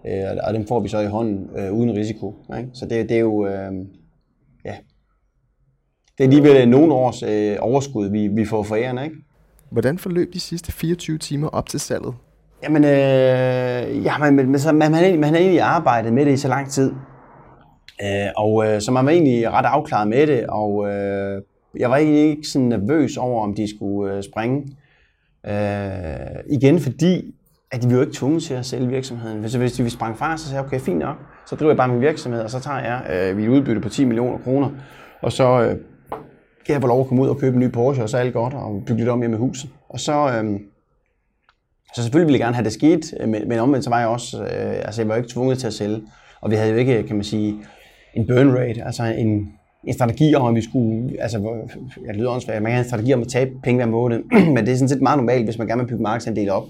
Øh, 0.07 0.23
og 0.47 0.53
dem 0.53 0.67
får 0.67 0.79
vi 0.79 0.87
så 0.87 0.99
i 0.99 1.07
hånden 1.07 1.49
øh, 1.57 1.73
uden 1.73 1.95
risiko. 1.95 2.33
Ikke? 2.57 2.69
Så 2.73 2.85
det, 2.85 3.09
det 3.09 3.17
er 3.17 3.21
jo, 3.21 3.47
øh, 3.47 3.71
ja, 4.65 4.75
det 6.17 6.19
er 6.19 6.23
alligevel 6.23 6.69
nogle 6.69 6.93
års 6.93 7.23
øh, 7.23 7.57
overskud, 7.59 8.09
vi, 8.09 8.27
vi 8.27 8.45
får 8.45 8.63
for 8.63 8.75
æren, 8.75 8.97
ikke? 8.97 9.15
Hvordan 9.75 9.97
forløb 9.97 10.33
de 10.33 10.39
sidste 10.39 10.71
24 10.71 11.17
timer 11.17 11.47
op 11.47 11.69
til 11.69 11.79
salget? 11.79 12.13
Jamen, 12.63 12.83
øh, 12.83 14.05
ja, 14.05 14.17
man, 14.17 14.35
man, 14.35 14.49
man, 14.51 14.61
man, 14.75 14.91
man, 14.91 15.19
man 15.19 15.29
har 15.29 15.37
egentlig 15.37 15.61
arbejdet 15.61 16.13
med 16.13 16.25
det 16.25 16.31
i 16.31 16.37
så 16.37 16.47
lang 16.47 16.69
tid. 16.69 16.91
Øh, 18.01 18.27
og 18.37 18.67
øh, 18.67 18.81
så 18.81 18.91
man 18.91 19.05
var 19.05 19.11
egentlig 19.11 19.51
ret 19.51 19.65
afklaret 19.65 20.07
med 20.07 20.27
det, 20.27 20.47
og 20.47 20.87
øh, 20.87 21.41
jeg 21.79 21.89
var 21.89 21.97
egentlig 21.97 22.29
ikke 22.29 22.47
sådan 22.47 22.67
nervøs 22.67 23.17
over, 23.17 23.43
om 23.43 23.55
de 23.55 23.75
skulle 23.77 24.15
øh, 24.15 24.23
springe. 24.23 24.77
Øh, 25.47 25.55
igen 26.49 26.79
fordi, 26.79 27.35
at 27.71 27.83
vi 27.83 27.89
var 27.89 27.95
jo 27.95 28.01
ikke 28.01 28.17
tvunget 28.17 28.43
til 28.43 28.53
at 28.53 28.65
sælge 28.65 28.87
virksomheden. 28.87 29.39
Hvis, 29.39 29.53
hvis 29.53 29.73
de 29.73 29.89
sprang 29.89 30.17
fra, 30.17 30.37
så 30.37 30.45
sagde 30.45 30.57
jeg, 30.57 30.65
okay, 30.65 30.79
fint 30.79 30.99
nok, 30.99 31.17
så 31.45 31.55
driver 31.55 31.71
jeg 31.71 31.77
bare 31.77 31.87
min 31.87 32.01
virksomhed, 32.01 32.41
og 32.41 32.49
så 32.49 32.59
tager 32.59 32.79
jeg 32.79 33.29
øh, 33.29 33.37
mit 33.37 33.49
udbytte 33.49 33.81
på 33.81 33.89
10 33.89 34.05
millioner 34.05 34.37
kroner, 34.37 34.69
og 35.21 35.31
så 35.31 35.61
øh, 35.61 35.77
kan 36.65 36.73
jeg 36.73 36.81
få 36.81 36.87
lov 36.87 37.01
at 37.01 37.07
komme 37.07 37.23
ud 37.23 37.27
og 37.27 37.37
købe 37.37 37.53
en 37.53 37.59
ny 37.59 37.71
Porsche, 37.71 38.03
og 38.03 38.09
så 38.09 38.17
er 38.17 38.21
alt 38.21 38.33
godt, 38.33 38.53
og 38.53 38.83
bygge 38.85 38.99
lidt 38.99 39.09
om 39.09 39.19
hjemme 39.19 39.35
i 39.35 39.39
huset. 39.39 39.69
Og 39.89 39.99
så, 39.99 40.13
øh, 40.13 40.59
så 41.95 42.01
selvfølgelig 42.01 42.27
ville 42.27 42.39
jeg 42.39 42.45
gerne 42.45 42.55
have 42.55 42.63
det 42.63 42.73
sket, 42.73 43.13
øh, 43.19 43.29
men, 43.29 43.49
men 43.49 43.59
omvendt 43.59 43.83
så 43.83 43.89
var 43.89 43.99
jeg 43.99 44.07
også, 44.07 44.43
øh, 44.43 44.75
altså 44.85 45.01
jeg 45.01 45.09
var 45.09 45.15
ikke 45.15 45.29
tvunget 45.29 45.57
til 45.59 45.67
at 45.67 45.73
sælge. 45.73 46.01
Og 46.41 46.51
vi 46.51 46.55
havde 46.55 46.71
jo 46.71 46.77
ikke, 46.77 47.03
kan 47.03 47.15
man 47.15 47.23
sige, 47.23 47.55
en 48.15 48.27
burn 48.27 48.49
rate, 48.57 48.83
altså 48.85 49.03
en, 49.03 49.53
en 49.83 49.93
strategi 49.93 50.35
om, 50.35 50.47
at 50.47 50.55
vi 50.55 50.61
skulle, 50.61 51.21
altså, 51.21 51.51
jeg 52.05 52.15
lyder 52.15 52.29
åndssvagt, 52.29 52.61
man 52.61 52.69
kan 52.69 52.75
have 52.75 52.83
en 52.83 52.89
strategi 52.89 53.13
om 53.13 53.21
at 53.21 53.27
tabe 53.27 53.51
penge 53.63 53.83
hver 53.83 53.91
måned, 53.91 54.23
men 54.55 54.57
det 54.57 54.69
er 54.69 54.75
sådan 54.75 54.89
set 54.89 55.01
meget 55.01 55.17
normalt, 55.17 55.45
hvis 55.45 55.57
man 55.57 55.67
gerne 55.67 55.81
vil 55.81 55.89
bygge 55.89 56.03
markedsandel 56.03 56.49
op, 56.49 56.63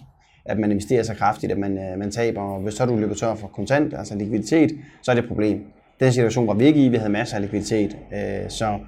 at 0.45 0.59
man 0.59 0.71
investerer 0.71 1.03
så 1.03 1.13
kraftigt, 1.13 1.51
at 1.51 1.57
man, 1.57 1.77
øh, 1.77 1.99
man 1.99 2.11
taber, 2.11 2.41
og 2.41 2.61
hvis 2.61 2.73
så 2.73 2.85
du 2.85 2.95
løber 2.95 3.15
tør 3.15 3.35
for 3.35 3.47
kontant, 3.47 3.93
altså 3.93 4.15
likviditet, 4.15 4.71
så 5.01 5.11
er 5.11 5.15
det 5.15 5.23
et 5.23 5.27
problem. 5.27 5.63
Den 5.99 6.11
situation 6.11 6.47
var 6.47 6.53
vi 6.53 6.65
ikke 6.65 6.85
i, 6.85 6.87
vi 6.87 6.97
havde 6.97 7.11
masser 7.11 7.35
af 7.35 7.41
likviditet, 7.41 7.97
øh, 8.13 8.49
så 8.49 8.79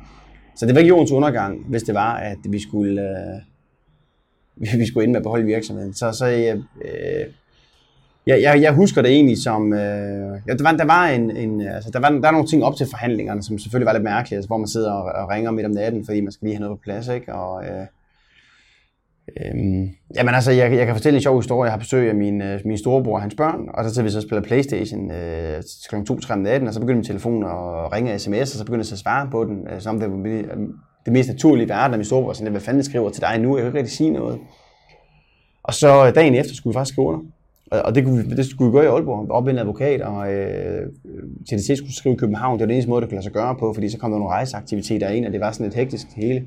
så 0.57 0.65
det 0.65 0.75
var 0.75 0.79
ikke 0.79 0.89
jordens 0.89 1.11
undergang, 1.11 1.65
hvis 1.69 1.83
det 1.83 1.95
var, 1.95 2.13
at 2.13 2.37
vi 2.49 2.59
skulle, 2.61 3.01
øh, 3.01 4.77
vi 4.79 4.85
skulle 4.85 5.03
ind 5.03 5.11
med 5.11 5.19
at 5.19 5.23
beholde 5.23 5.45
virksomheden. 5.45 5.93
Så, 5.93 6.11
så 6.11 6.25
øh, 6.25 6.61
øh, 6.81 7.25
jeg, 8.27 8.41
jeg, 8.41 8.61
jeg 8.61 8.73
husker 8.73 9.01
det 9.01 9.11
egentlig 9.11 9.37
som, 9.37 9.73
øh, 9.73 10.39
ja, 10.47 10.53
der 10.53 10.63
var, 10.63 10.71
der 10.71 10.85
var 10.85 11.07
en, 11.07 11.37
en 11.37 11.61
altså, 11.61 11.89
der 11.93 11.99
var, 11.99 12.09
der 12.09 12.27
er 12.27 12.31
nogle 12.31 12.47
ting 12.47 12.63
op 12.63 12.75
til 12.75 12.87
forhandlingerne, 12.89 13.43
som 13.43 13.59
selvfølgelig 13.59 13.85
var 13.85 13.93
lidt 13.93 14.03
mærkelige, 14.03 14.37
altså, 14.37 14.47
hvor 14.47 14.57
man 14.57 14.67
sidder 14.67 14.91
og, 14.91 15.23
og 15.23 15.29
ringer 15.29 15.51
midt 15.51 15.65
om 15.65 15.71
natten, 15.71 16.05
fordi 16.05 16.21
man 16.21 16.31
skal 16.31 16.45
lige 16.45 16.55
have 16.55 16.65
noget 16.65 16.77
på 16.77 16.81
plads, 16.83 17.07
ikke? 17.07 17.33
Og, 17.33 17.65
øh, 17.65 17.85
Øhm, 19.35 19.89
jamen 20.15 20.35
altså, 20.35 20.51
jeg, 20.51 20.73
jeg 20.73 20.85
kan 20.85 20.95
fortælle 20.95 21.17
en 21.17 21.21
sjov 21.21 21.37
historie. 21.37 21.65
Jeg 21.65 21.73
har 21.73 21.79
besøg 21.79 22.09
af 22.09 22.15
min, 22.15 22.41
øh, 22.41 22.59
min 22.65 22.77
storebror 22.77 23.15
og 23.15 23.21
hans 23.21 23.35
børn, 23.35 23.69
og 23.73 23.83
så 23.83 23.89
sidder 23.89 24.03
vi 24.03 24.09
så 24.09 24.21
spiller 24.21 24.41
Playstation 24.41 25.11
øh, 25.11 25.63
kl. 25.89 25.95
2-3 25.95 26.33
om 26.33 26.39
natten, 26.39 26.67
og 26.67 26.73
så 26.73 26.79
begynder 26.79 26.97
min 26.97 27.05
telefon 27.05 27.43
at 27.43 27.93
ringe 27.93 28.19
sms, 28.19 28.41
og 28.41 28.47
så 28.47 28.65
begynder 28.65 28.85
jeg 28.85 28.93
at 28.93 28.99
svare 28.99 29.27
på 29.31 29.43
den, 29.43 29.67
øh, 29.73 29.81
som 29.81 29.99
det, 29.99 30.09
øh, 30.25 30.43
det 31.05 31.13
mest 31.13 31.29
naturlige 31.29 31.65
i 31.65 31.69
verden, 31.69 31.93
af 31.93 31.97
min 31.97 32.05
storebror, 32.05 32.33
sådan, 32.33 32.51
hvad 32.51 32.61
fanden 32.61 32.83
skriver 32.83 33.09
til 33.09 33.21
dig 33.21 33.39
nu, 33.39 33.57
jeg 33.57 33.63
kan 33.63 33.69
ikke 33.69 33.79
rigtig 33.79 33.97
sige 33.97 34.09
noget. 34.09 34.39
Og 35.63 35.73
så 35.73 36.07
øh, 36.07 36.15
dagen 36.15 36.35
efter 36.35 36.55
skulle 36.55 36.71
vi 36.71 36.77
faktisk 36.77 36.93
skrive 36.93 37.07
under. 37.07 37.19
Og, 37.71 37.81
og 37.81 37.95
det, 37.95 38.05
kunne 38.05 38.23
vi, 38.23 38.35
det 38.35 38.45
skulle 38.45 38.71
vi 38.71 38.75
gøre 38.77 38.85
i 38.85 38.87
Aalborg, 38.87 39.31
op 39.31 39.47
en 39.47 39.57
advokat, 39.57 40.01
og 40.01 40.33
øh, 40.33 40.87
TDC 41.49 41.77
skulle 41.77 41.95
skrive 41.95 42.15
i 42.15 42.17
København. 42.17 42.53
Det 42.53 42.59
var 42.59 42.65
den 42.65 42.75
eneste 42.75 42.89
måde, 42.89 43.01
det 43.01 43.09
kunne 43.09 43.15
lade 43.15 43.23
sig 43.23 43.33
gøre 43.33 43.55
på, 43.55 43.73
fordi 43.73 43.89
så 43.89 43.97
kom 43.97 44.11
der 44.11 44.17
nogle 44.17 44.33
rejseaktiviteter 44.33 45.09
ind, 45.09 45.25
og 45.25 45.31
det 45.31 45.41
var 45.41 45.51
sådan 45.51 45.65
lidt 45.65 45.75
hektisk 45.75 46.07
det 46.07 46.23
hele. 46.23 46.45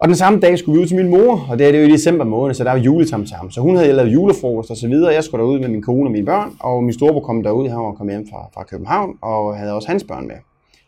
Og 0.00 0.08
den 0.08 0.16
samme 0.16 0.40
dag 0.40 0.58
skulle 0.58 0.76
vi 0.76 0.82
ud 0.82 0.86
til 0.86 0.96
min 0.96 1.08
mor, 1.08 1.46
og 1.50 1.58
det 1.58 1.66
er 1.66 1.72
det 1.72 1.82
jo 1.82 1.88
i 1.88 1.92
december 1.92 2.24
måned, 2.24 2.54
så 2.54 2.64
der 2.64 2.70
var 2.70 2.78
juletamtam. 2.78 3.50
Så 3.50 3.60
hun 3.60 3.76
havde 3.76 3.92
lavet 3.92 4.12
julefrokost 4.12 4.70
og 4.70 4.76
så 4.76 4.88
videre. 4.88 5.14
Jeg 5.14 5.24
skulle 5.24 5.44
derud 5.44 5.58
med 5.58 5.68
min 5.68 5.82
kone 5.82 6.06
og 6.06 6.12
mine 6.12 6.26
børn, 6.26 6.52
og 6.60 6.84
min 6.84 6.92
storebror 6.92 7.20
kom 7.20 7.42
derud, 7.42 7.68
han 7.68 7.78
var 7.78 7.92
kommet 7.92 8.14
hjem 8.14 8.26
fra, 8.30 8.48
fra 8.54 8.64
København, 8.64 9.16
og 9.22 9.56
havde 9.56 9.72
også 9.72 9.88
hans 9.88 10.04
børn 10.04 10.26
med. 10.26 10.36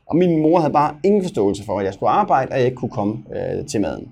Og 0.07 0.16
min 0.16 0.42
mor 0.42 0.59
havde 0.61 0.73
bare 0.73 0.95
ingen 1.04 1.23
forståelse 1.23 1.64
for, 1.64 1.78
at 1.78 1.85
jeg 1.85 1.95
skulle 1.95 2.11
arbejde, 2.11 2.52
og 2.52 2.59
jeg 2.59 2.64
ikke 2.64 2.76
kunne 2.76 2.90
komme 2.90 3.14
øh, 3.37 3.66
til 3.66 3.81
maden. 3.81 4.09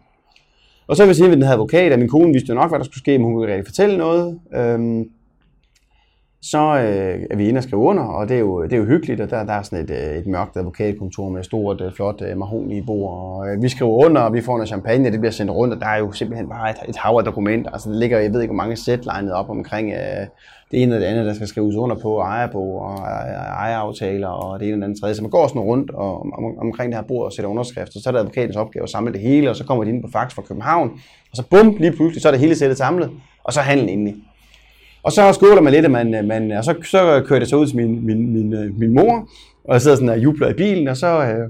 Og 0.89 0.97
så 0.97 1.03
vil 1.03 1.09
jeg 1.09 1.17
sige, 1.17 1.27
at 1.27 1.33
den 1.33 1.43
her 1.43 1.53
advokat, 1.53 1.93
at 1.93 1.99
min 1.99 2.09
kone 2.09 2.33
vidste 2.33 2.49
jo 2.49 2.55
nok, 2.55 2.71
hvad 2.71 2.79
der 2.79 2.85
skulle 2.85 2.99
ske, 2.99 3.19
men 3.19 3.25
hun 3.25 3.33
kunne 3.33 3.45
ikke 3.45 3.55
rigtig 3.55 3.67
fortælle 3.67 3.99
noget. 3.99 4.39
Øhm, 4.55 5.05
så 6.43 6.59
øh, 6.59 7.27
er 7.31 7.37
vi 7.37 7.49
inde 7.49 7.59
og 7.59 7.63
skrive 7.63 7.83
under, 7.83 8.03
og 8.03 8.29
det 8.29 8.35
er 8.35 8.41
jo, 8.41 8.63
det 8.63 8.73
er 8.73 8.77
jo 8.77 8.85
hyggeligt, 8.85 9.21
og 9.21 9.31
der, 9.31 9.45
der 9.45 9.53
er 9.53 9.63
sådan 9.63 9.85
et, 9.85 9.91
øh, 9.91 10.19
et 10.19 10.27
mørkt 10.27 10.57
advokatkontor 10.57 11.29
med 11.29 11.41
et 11.41 11.47
stort, 11.47 11.81
øh, 11.81 11.93
flot 11.93 12.23
øh, 12.23 12.39
mahogni 12.39 12.81
bord, 12.81 13.13
og 13.13 13.49
øh, 13.49 13.63
vi 13.63 13.69
skriver 13.69 14.05
under, 14.05 14.21
og 14.21 14.33
vi 14.33 14.41
får 14.41 14.57
noget 14.57 14.69
champagne, 14.69 15.13
det 15.13 15.21
bliver 15.21 15.33
sendt 15.33 15.53
rundt, 15.53 15.75
og 15.75 15.81
der 15.81 15.87
er 15.87 15.99
jo 15.99 16.13
simpelthen 16.13 16.49
bare 16.49 16.71
et, 16.71 16.77
et 16.89 16.97
hav 16.97 17.17
af 17.19 17.25
dokumenter, 17.25 17.71
altså 17.71 17.91
det 17.91 17.99
ligger, 17.99 18.19
jeg 18.19 18.33
ved 18.33 18.41
ikke, 18.41 18.55
hvor 18.55 18.63
mange 18.63 18.77
sæt 18.77 19.05
legnet 19.05 19.33
op 19.33 19.51
omkring 19.51 19.93
øh, 19.93 20.27
det 20.71 20.83
ene 20.83 20.95
og 20.95 21.01
det 21.01 21.07
andet, 21.07 21.27
der 21.27 21.35
skal 21.35 21.47
skrives 21.47 21.77
under 21.77 21.97
på, 21.97 22.19
ejerbog 22.19 22.83
og 22.83 22.99
ejeraftaler, 22.99 24.29
og 24.29 24.61
det 24.61 24.69
ene 24.69 24.77
og 24.77 24.79
det 24.79 24.85
andet 24.85 25.01
tredje, 25.01 25.15
så 25.15 25.23
man 25.23 25.31
går 25.31 25.47
sådan 25.47 25.61
rundt 25.61 25.91
og, 25.91 26.21
om, 26.21 26.59
omkring 26.59 26.93
det 26.93 26.99
her 26.99 27.07
bord 27.07 27.25
og 27.25 27.33
sætter 27.33 27.51
underskrifter, 27.51 28.01
så 28.01 28.09
er 28.09 28.13
det 28.13 28.19
advokatens 28.19 28.57
opgave 28.57 28.83
at 28.83 28.91
samle 28.91 29.13
det 29.13 29.21
hele, 29.21 29.51
og 29.51 29.57
så 29.57 29.65
kommer 29.65 29.85
de 29.85 29.91
ind 29.91 30.03
på 30.03 30.09
fax 30.13 30.35
fra 30.35 30.43
København, 30.43 30.91
og 31.31 31.37
så 31.37 31.43
bum, 31.51 31.77
lige 31.79 31.93
pludselig, 31.93 32.23
så 32.23 32.29
er 32.29 32.33
det 32.33 32.41
hele 32.41 32.57
sættet 32.57 32.79
samlet, 32.79 33.11
og 33.45 33.53
så 33.53 33.61
handlen 33.61 33.89
indeni. 33.89 34.25
Og 35.03 35.13
så 35.13 35.33
skåler 35.33 35.61
man 35.61 35.73
lidt, 35.73 35.85
og, 35.85 35.91
man, 35.91 36.15
øh, 36.15 36.25
man, 36.25 36.53
og 36.53 36.65
så, 36.65 36.75
så 36.83 37.23
kører 37.27 37.39
det 37.39 37.49
så 37.49 37.57
ud 37.57 37.67
til 37.67 37.77
min, 37.77 38.07
min, 38.07 38.33
min, 38.33 38.53
øh, 38.53 38.79
min 38.79 38.95
mor, 38.95 39.29
og 39.65 39.73
jeg 39.73 39.83
sidder 39.83 39.97
sådan 39.97 40.09
og 40.09 40.19
jubler 40.19 40.49
i 40.49 40.55
bilen, 40.55 40.89
og 40.89 40.97
så 40.97 41.07
øh, 41.07 41.49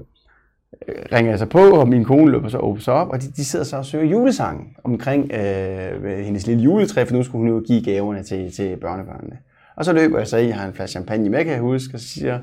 øh 0.87 0.95
ringer 1.13 1.31
jeg 1.31 1.39
så 1.39 1.45
på, 1.45 1.59
og 1.59 1.87
min 1.87 2.05
kone 2.05 2.31
løber 2.31 2.49
så 2.49 2.57
åbner 2.57 2.81
så 2.81 2.91
op, 2.91 3.09
og 3.09 3.21
de, 3.21 3.31
de 3.31 3.45
sidder 3.45 3.65
så 3.65 3.77
og 3.77 3.85
søger 3.85 4.05
julesangen 4.05 4.67
omkring 4.83 5.31
øh, 5.33 6.25
hendes 6.25 6.47
lille 6.47 6.63
juletræ, 6.63 7.03
for 7.03 7.15
nu 7.15 7.23
skulle 7.23 7.39
hun 7.39 7.57
jo 7.57 7.63
give 7.67 7.83
gaverne 7.83 8.23
til, 8.23 8.51
til 8.51 8.77
børnebørnene. 8.77 9.37
Og 9.75 9.85
så 9.85 9.93
løber 9.93 10.17
jeg 10.17 10.27
så 10.27 10.37
i, 10.37 10.47
jeg 10.47 10.55
har 10.55 10.67
en 10.67 10.73
flaske 10.73 10.91
champagne 10.91 11.29
med, 11.29 11.43
kan 11.43 11.53
jeg 11.53 11.61
huske, 11.61 11.93
og 11.93 11.99
så 11.99 12.07
siger 12.07 12.39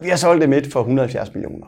vi 0.00 0.08
har 0.08 0.16
solgt 0.16 0.40
det 0.40 0.48
midt 0.48 0.72
for 0.72 0.80
170 0.80 1.34
millioner. 1.34 1.66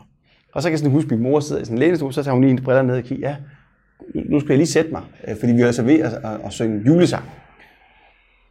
Og 0.53 0.61
så 0.61 0.67
kan 0.67 0.71
jeg 0.71 0.79
sådan 0.79 0.91
huske, 0.91 1.07
at 1.07 1.11
min 1.11 1.31
mor 1.31 1.39
sidder 1.39 1.61
i 1.61 1.65
sådan 1.65 1.77
en 1.77 1.79
lænestol, 1.79 2.13
så 2.13 2.23
tager 2.23 2.33
hun 2.33 2.43
lige 2.43 2.51
en 2.51 2.63
briller 2.63 2.81
ned 2.81 2.97
og 2.97 3.03
kigger, 3.03 3.29
ja, 3.29 3.35
nu 4.15 4.39
skal 4.39 4.49
jeg 4.49 4.57
lige 4.57 4.67
sætte 4.67 4.91
mig, 4.91 5.01
fordi 5.39 5.51
vi 5.53 5.61
er 5.61 5.71
så 5.71 5.83
ved 5.83 5.99
at, 5.99 6.13
at, 6.13 6.39
at 6.45 6.53
synge 6.53 6.81
julesang. 6.85 7.23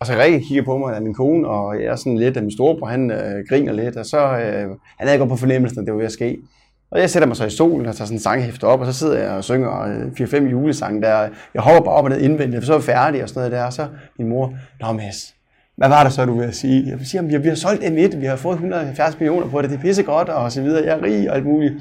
Og 0.00 0.06
så 0.06 0.12
Rikke 0.12 0.40
kigger 0.40 0.64
på 0.64 0.78
mig 0.78 0.96
af 0.96 1.02
min 1.02 1.14
kone, 1.14 1.48
og 1.48 1.82
jeg 1.82 1.86
er 1.86 1.96
sådan 1.96 2.18
lidt, 2.18 2.36
af 2.36 2.42
min 2.42 2.52
storebror, 2.52 2.86
han 2.86 3.10
øh, 3.10 3.44
griner 3.48 3.72
lidt, 3.72 3.96
og 3.96 4.06
så, 4.06 4.18
øh, 4.18 4.68
han 4.98 5.08
havde 5.08 5.18
godt 5.18 5.30
på 5.30 5.36
fornemmelsen, 5.36 5.80
at 5.80 5.86
det 5.86 5.92
var 5.92 5.98
ved 5.98 6.06
at 6.06 6.12
ske. 6.12 6.38
Og 6.90 7.00
jeg 7.00 7.10
sætter 7.10 7.26
mig 7.26 7.36
så 7.36 7.44
i 7.44 7.50
solen 7.50 7.86
og 7.86 7.96
tager 7.96 8.06
sådan 8.06 8.16
en 8.16 8.20
sanghæfte 8.20 8.64
op, 8.64 8.80
og 8.80 8.86
så 8.86 8.92
sidder 8.92 9.18
jeg 9.18 9.30
og 9.30 9.44
synger 9.44 9.82
øh, 9.82 10.06
4-5 10.20 10.50
julesange 10.50 11.02
der. 11.02 11.28
Jeg 11.54 11.62
hopper 11.62 11.80
bare 11.80 11.94
op 11.94 12.04
og 12.04 12.10
ned 12.10 12.20
indvendigt, 12.20 12.62
for 12.62 12.66
så 12.66 12.72
er 12.72 12.76
jeg 12.76 12.84
færdig 12.84 13.22
og 13.22 13.28
sådan 13.28 13.40
noget 13.40 13.52
der. 13.52 13.64
Og 13.64 13.72
så 13.72 13.88
min 14.18 14.28
mor, 14.28 14.54
Nå 14.80 14.92
Mads, 14.92 15.34
hvad 15.76 15.88
var 15.88 16.04
det 16.04 16.12
så, 16.12 16.24
du 16.24 16.38
vil 16.38 16.52
sige? 16.52 16.88
Jeg 16.88 16.98
vil 16.98 17.06
sige, 17.06 17.20
at 17.20 17.44
vi 17.44 17.48
har 17.48 17.54
solgt 17.54 17.82
M1, 17.82 18.16
vi 18.16 18.26
har 18.26 18.36
fået 18.36 18.54
170 18.54 19.20
millioner 19.20 19.48
på 19.48 19.62
det, 19.62 19.70
det 19.70 19.76
er 19.76 19.80
pissegodt 19.80 20.28
og 20.28 20.52
så 20.52 20.62
videre, 20.62 20.84
jeg 20.84 20.98
er 20.98 21.02
rig 21.02 21.30
og 21.30 21.36
alt 21.36 21.46
muligt. 21.46 21.74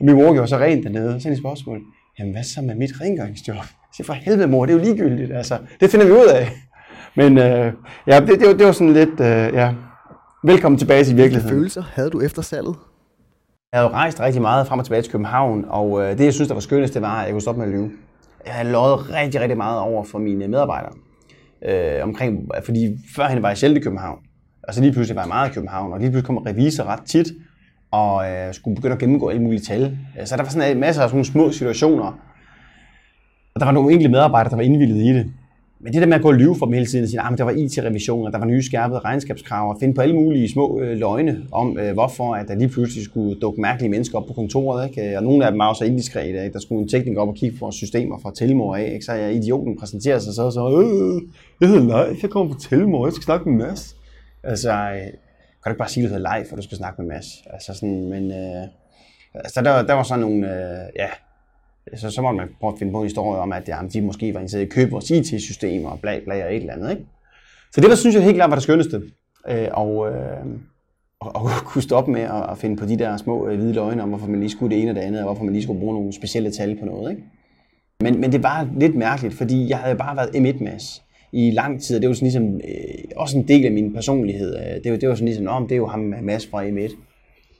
Og 0.00 0.06
min 0.06 0.14
mor 0.14 0.32
gjorde 0.32 0.48
så 0.48 0.58
rent 0.58 0.84
dernede, 0.84 1.20
så 1.20 1.28
er 1.28 1.36
spørgsmål, 1.36 1.80
jamen 2.18 2.32
hvad 2.32 2.42
så 2.42 2.62
med 2.62 2.74
mit 2.74 3.00
rengøringsjob? 3.00 3.56
Jeg 3.56 3.64
siger, 3.96 4.04
for 4.04 4.12
helvede 4.12 4.48
mor, 4.48 4.66
det 4.66 4.74
er 4.74 4.78
jo 4.78 4.84
ligegyldigt, 4.84 5.32
altså. 5.32 5.58
Det 5.80 5.90
finder 5.90 6.06
vi 6.06 6.12
ud 6.12 6.26
af. 6.34 6.48
Men 7.16 7.38
øh, 7.38 7.72
ja, 8.06 8.20
det, 8.20 8.40
det, 8.40 8.48
var, 8.48 8.54
det 8.54 8.66
var 8.66 8.72
sådan 8.72 8.92
lidt, 8.92 9.20
øh, 9.20 9.54
ja, 9.54 9.74
velkommen 10.44 10.78
tilbage 10.78 11.04
til 11.04 11.16
virkeligheden. 11.16 11.48
Hvilke 11.48 11.60
følelser 11.60 11.82
havde 11.92 12.10
du 12.10 12.20
efter 12.20 12.42
salget? 12.42 12.76
Jeg 13.72 13.80
havde 13.80 13.90
jo 13.90 13.94
rejst 13.94 14.20
rigtig 14.20 14.42
meget 14.42 14.66
frem 14.66 14.78
og 14.78 14.84
tilbage 14.84 15.02
til 15.02 15.12
København, 15.12 15.64
og 15.68 16.02
øh, 16.02 16.18
det, 16.18 16.24
jeg 16.24 16.34
synes, 16.34 16.48
der 16.48 16.54
var 16.54 16.60
skønnest, 16.60 16.94
det 16.94 17.02
var, 17.02 17.20
at 17.20 17.24
jeg 17.24 17.32
kunne 17.32 17.40
stoppe 17.40 17.60
med 17.60 17.68
at 17.68 17.74
lyve. 17.74 17.90
Jeg 18.46 18.54
havde 18.54 18.72
løjet 18.72 19.10
rigtig, 19.10 19.40
rigtig 19.40 19.56
meget 19.56 19.80
over 19.80 20.04
for 20.04 20.18
mine 20.18 20.48
medarbejdere. 20.48 20.92
Øh, 21.64 22.02
omkring, 22.02 22.48
fordi 22.64 22.98
førhen 23.16 23.42
var 23.42 23.48
jeg 23.48 23.58
sjældent 23.58 23.80
i 23.80 23.82
København. 23.84 24.18
Og 24.68 24.74
så 24.74 24.80
lige 24.80 24.92
pludselig 24.92 25.16
var 25.16 25.22
jeg 25.22 25.28
meget 25.28 25.50
i 25.50 25.52
København, 25.52 25.92
og 25.92 25.98
lige 25.98 26.10
pludselig 26.10 26.26
kom 26.26 26.36
revisor 26.36 26.84
ret 26.84 27.02
tit, 27.06 27.26
og 27.90 28.30
øh, 28.30 28.54
skulle 28.54 28.74
begynde 28.74 28.94
at 28.94 29.00
gennemgå 29.00 29.28
alle 29.28 29.42
mulige 29.42 29.60
tal. 29.60 29.98
Så 30.24 30.36
der 30.36 30.42
var 30.42 30.50
sådan 30.50 30.70
en 30.76 30.80
masse 30.80 31.02
af 31.02 31.08
sådan 31.08 31.16
nogle 31.16 31.24
små 31.24 31.50
situationer. 31.50 32.18
Og 33.54 33.60
der 33.60 33.64
var 33.64 33.72
nogle 33.72 33.92
enkelte 33.92 34.10
medarbejdere, 34.10 34.50
der 34.50 34.56
var 34.56 34.62
indvildet 34.62 34.96
i 34.96 35.08
det. 35.08 35.32
Men 35.84 35.92
det 35.92 36.02
der 36.02 36.06
med 36.06 36.16
at 36.16 36.22
gå 36.22 36.28
og 36.28 36.34
lyve 36.34 36.56
for 36.58 36.66
dem 36.66 36.72
hele 36.72 36.86
tiden 36.86 37.02
og 37.02 37.08
sige, 37.08 37.20
at 37.20 37.26
ah, 37.26 37.38
der 37.38 37.44
var 37.44 37.50
IT-revisioner, 37.50 38.30
der 38.30 38.38
var 38.38 38.46
nye 38.46 38.62
skærpede 38.62 38.98
regnskabskrav, 38.98 39.70
og 39.70 39.76
finde 39.80 39.94
på 39.94 40.00
alle 40.00 40.14
mulige 40.14 40.48
små 40.48 40.80
øh, 40.80 40.96
løgne 40.98 41.42
om, 41.52 41.78
øh, 41.78 41.92
hvorfor 41.92 42.34
at 42.34 42.48
der 42.48 42.54
lige 42.54 42.68
pludselig 42.68 43.04
skulle 43.04 43.40
dukke 43.40 43.60
mærkelige 43.60 43.90
mennesker 43.90 44.18
op 44.18 44.26
på 44.26 44.32
kontoret. 44.32 44.88
Ikke? 44.88 45.16
Og 45.16 45.22
nogle 45.22 45.44
af 45.44 45.52
dem 45.52 45.58
var 45.58 45.68
også 45.68 45.84
indiskrete. 45.84 46.44
Ikke? 46.44 46.52
Der 46.52 46.58
skulle 46.58 46.82
en 46.82 46.88
tekniker 46.88 47.20
op 47.20 47.28
og 47.28 47.34
kigge 47.34 47.58
på 47.58 47.70
systemer 47.70 48.18
fra 48.18 48.32
Telmor 48.34 48.76
af. 48.76 48.90
Ikke? 48.92 49.04
Så 49.04 49.12
jeg 49.12 49.34
idioten 49.34 49.78
præsenterer 49.78 50.18
sig 50.18 50.34
så 50.34 50.42
og 50.42 50.52
så, 50.52 50.80
øh, 50.82 51.22
jeg 51.60 51.68
hedder 51.68 52.06
Leif, 52.06 52.22
jeg 52.22 52.30
kommer 52.30 52.52
fra 52.52 52.60
Telmor, 52.60 53.06
jeg 53.06 53.12
skal 53.12 53.24
snakke 53.24 53.50
med 53.50 53.66
Mads. 53.66 53.96
Altså, 54.44 54.70
øh, 54.70 55.00
kan 55.00 55.64
du 55.64 55.70
ikke 55.70 55.78
bare 55.78 55.88
sige, 55.88 56.04
at 56.04 56.10
du 56.10 56.14
hedder 56.14 56.36
Leif, 56.36 56.52
og 56.52 56.56
du 56.56 56.62
skal 56.62 56.78
snakke 56.78 57.02
med 57.02 57.14
Mads? 57.14 57.26
Altså 57.46 57.74
sådan, 57.74 58.08
men 58.08 58.30
øh, 58.30 58.64
altså, 59.34 59.62
der, 59.62 59.82
der 59.82 59.94
var 59.94 60.02
sådan 60.02 60.20
nogle, 60.20 60.46
øh, 60.46 60.86
ja, 60.96 61.08
så, 61.96 62.10
så 62.10 62.22
må 62.22 62.32
man 62.32 62.48
prøve 62.60 62.72
at 62.72 62.78
finde 62.78 62.92
på 62.92 63.02
historier 63.02 63.40
om, 63.40 63.52
at 63.52 63.68
jamen, 63.68 63.90
de 63.90 64.00
måske 64.00 64.34
var 64.34 64.40
interesseret 64.40 64.62
i 64.62 64.66
at 64.66 64.72
købe 64.72 64.90
vores 64.90 65.10
IT-systemer 65.10 65.90
og 65.90 66.00
bla 66.00 66.20
bla 66.24 66.44
og 66.44 66.54
et 66.54 66.60
eller 66.60 66.72
andet. 66.72 66.90
Ikke? 66.90 67.02
Så 67.72 67.80
det 67.80 67.90
der 67.90 67.96
synes 67.96 68.14
jeg 68.14 68.24
helt 68.24 68.36
klart 68.36 68.50
var 68.50 68.56
det 68.56 68.62
skønneste. 68.62 69.02
Øh, 69.48 69.68
og, 69.72 70.12
øh, 70.12 70.46
og, 71.20 71.36
og 71.36 71.50
kunne 71.64 71.82
stoppe 71.82 72.12
med 72.12 72.20
at, 72.20 72.50
at 72.50 72.58
finde 72.58 72.76
på 72.76 72.86
de 72.86 72.98
der 72.98 73.16
små 73.16 73.48
øh, 73.48 73.58
hvide 73.58 73.72
løgne 73.72 74.02
om, 74.02 74.08
hvorfor 74.08 74.26
man 74.26 74.40
lige 74.40 74.50
skulle 74.50 74.76
det 74.76 74.82
ene 74.82 74.90
og 74.90 74.94
det 74.94 75.02
andet, 75.02 75.20
og 75.20 75.26
hvorfor 75.26 75.44
man 75.44 75.52
lige 75.52 75.62
skulle 75.62 75.80
bruge 75.80 75.94
nogle 75.94 76.12
specielle 76.12 76.50
tal 76.50 76.78
på 76.78 76.84
noget. 76.84 77.10
Ikke? 77.10 77.22
Men, 78.00 78.20
men 78.20 78.32
det 78.32 78.42
var 78.42 78.68
lidt 78.76 78.94
mærkeligt, 78.94 79.34
fordi 79.34 79.68
jeg 79.68 79.78
havde 79.78 79.96
bare 79.96 80.16
været 80.16 80.28
M1-mass 80.28 81.02
i 81.32 81.50
lang 81.50 81.82
tid, 81.82 81.96
og 81.96 82.02
det 82.02 82.08
var 82.08 82.14
sådan 82.14 82.26
ligesom, 82.26 82.54
øh, 82.54 83.04
også 83.16 83.38
en 83.38 83.48
del 83.48 83.66
af 83.66 83.72
min 83.72 83.92
personlighed. 83.94 84.56
Øh, 84.56 84.84
det, 84.84 84.92
var, 84.92 84.98
det 84.98 85.08
var 85.08 85.14
sådan 85.14 85.26
ligesom, 85.26 85.46
om 85.46 85.68
det 85.68 85.72
er 85.72 85.76
jo 85.76 85.86
ham 85.86 86.14
Mads 86.22 86.46
fra 86.46 86.64
M1. 86.64 86.96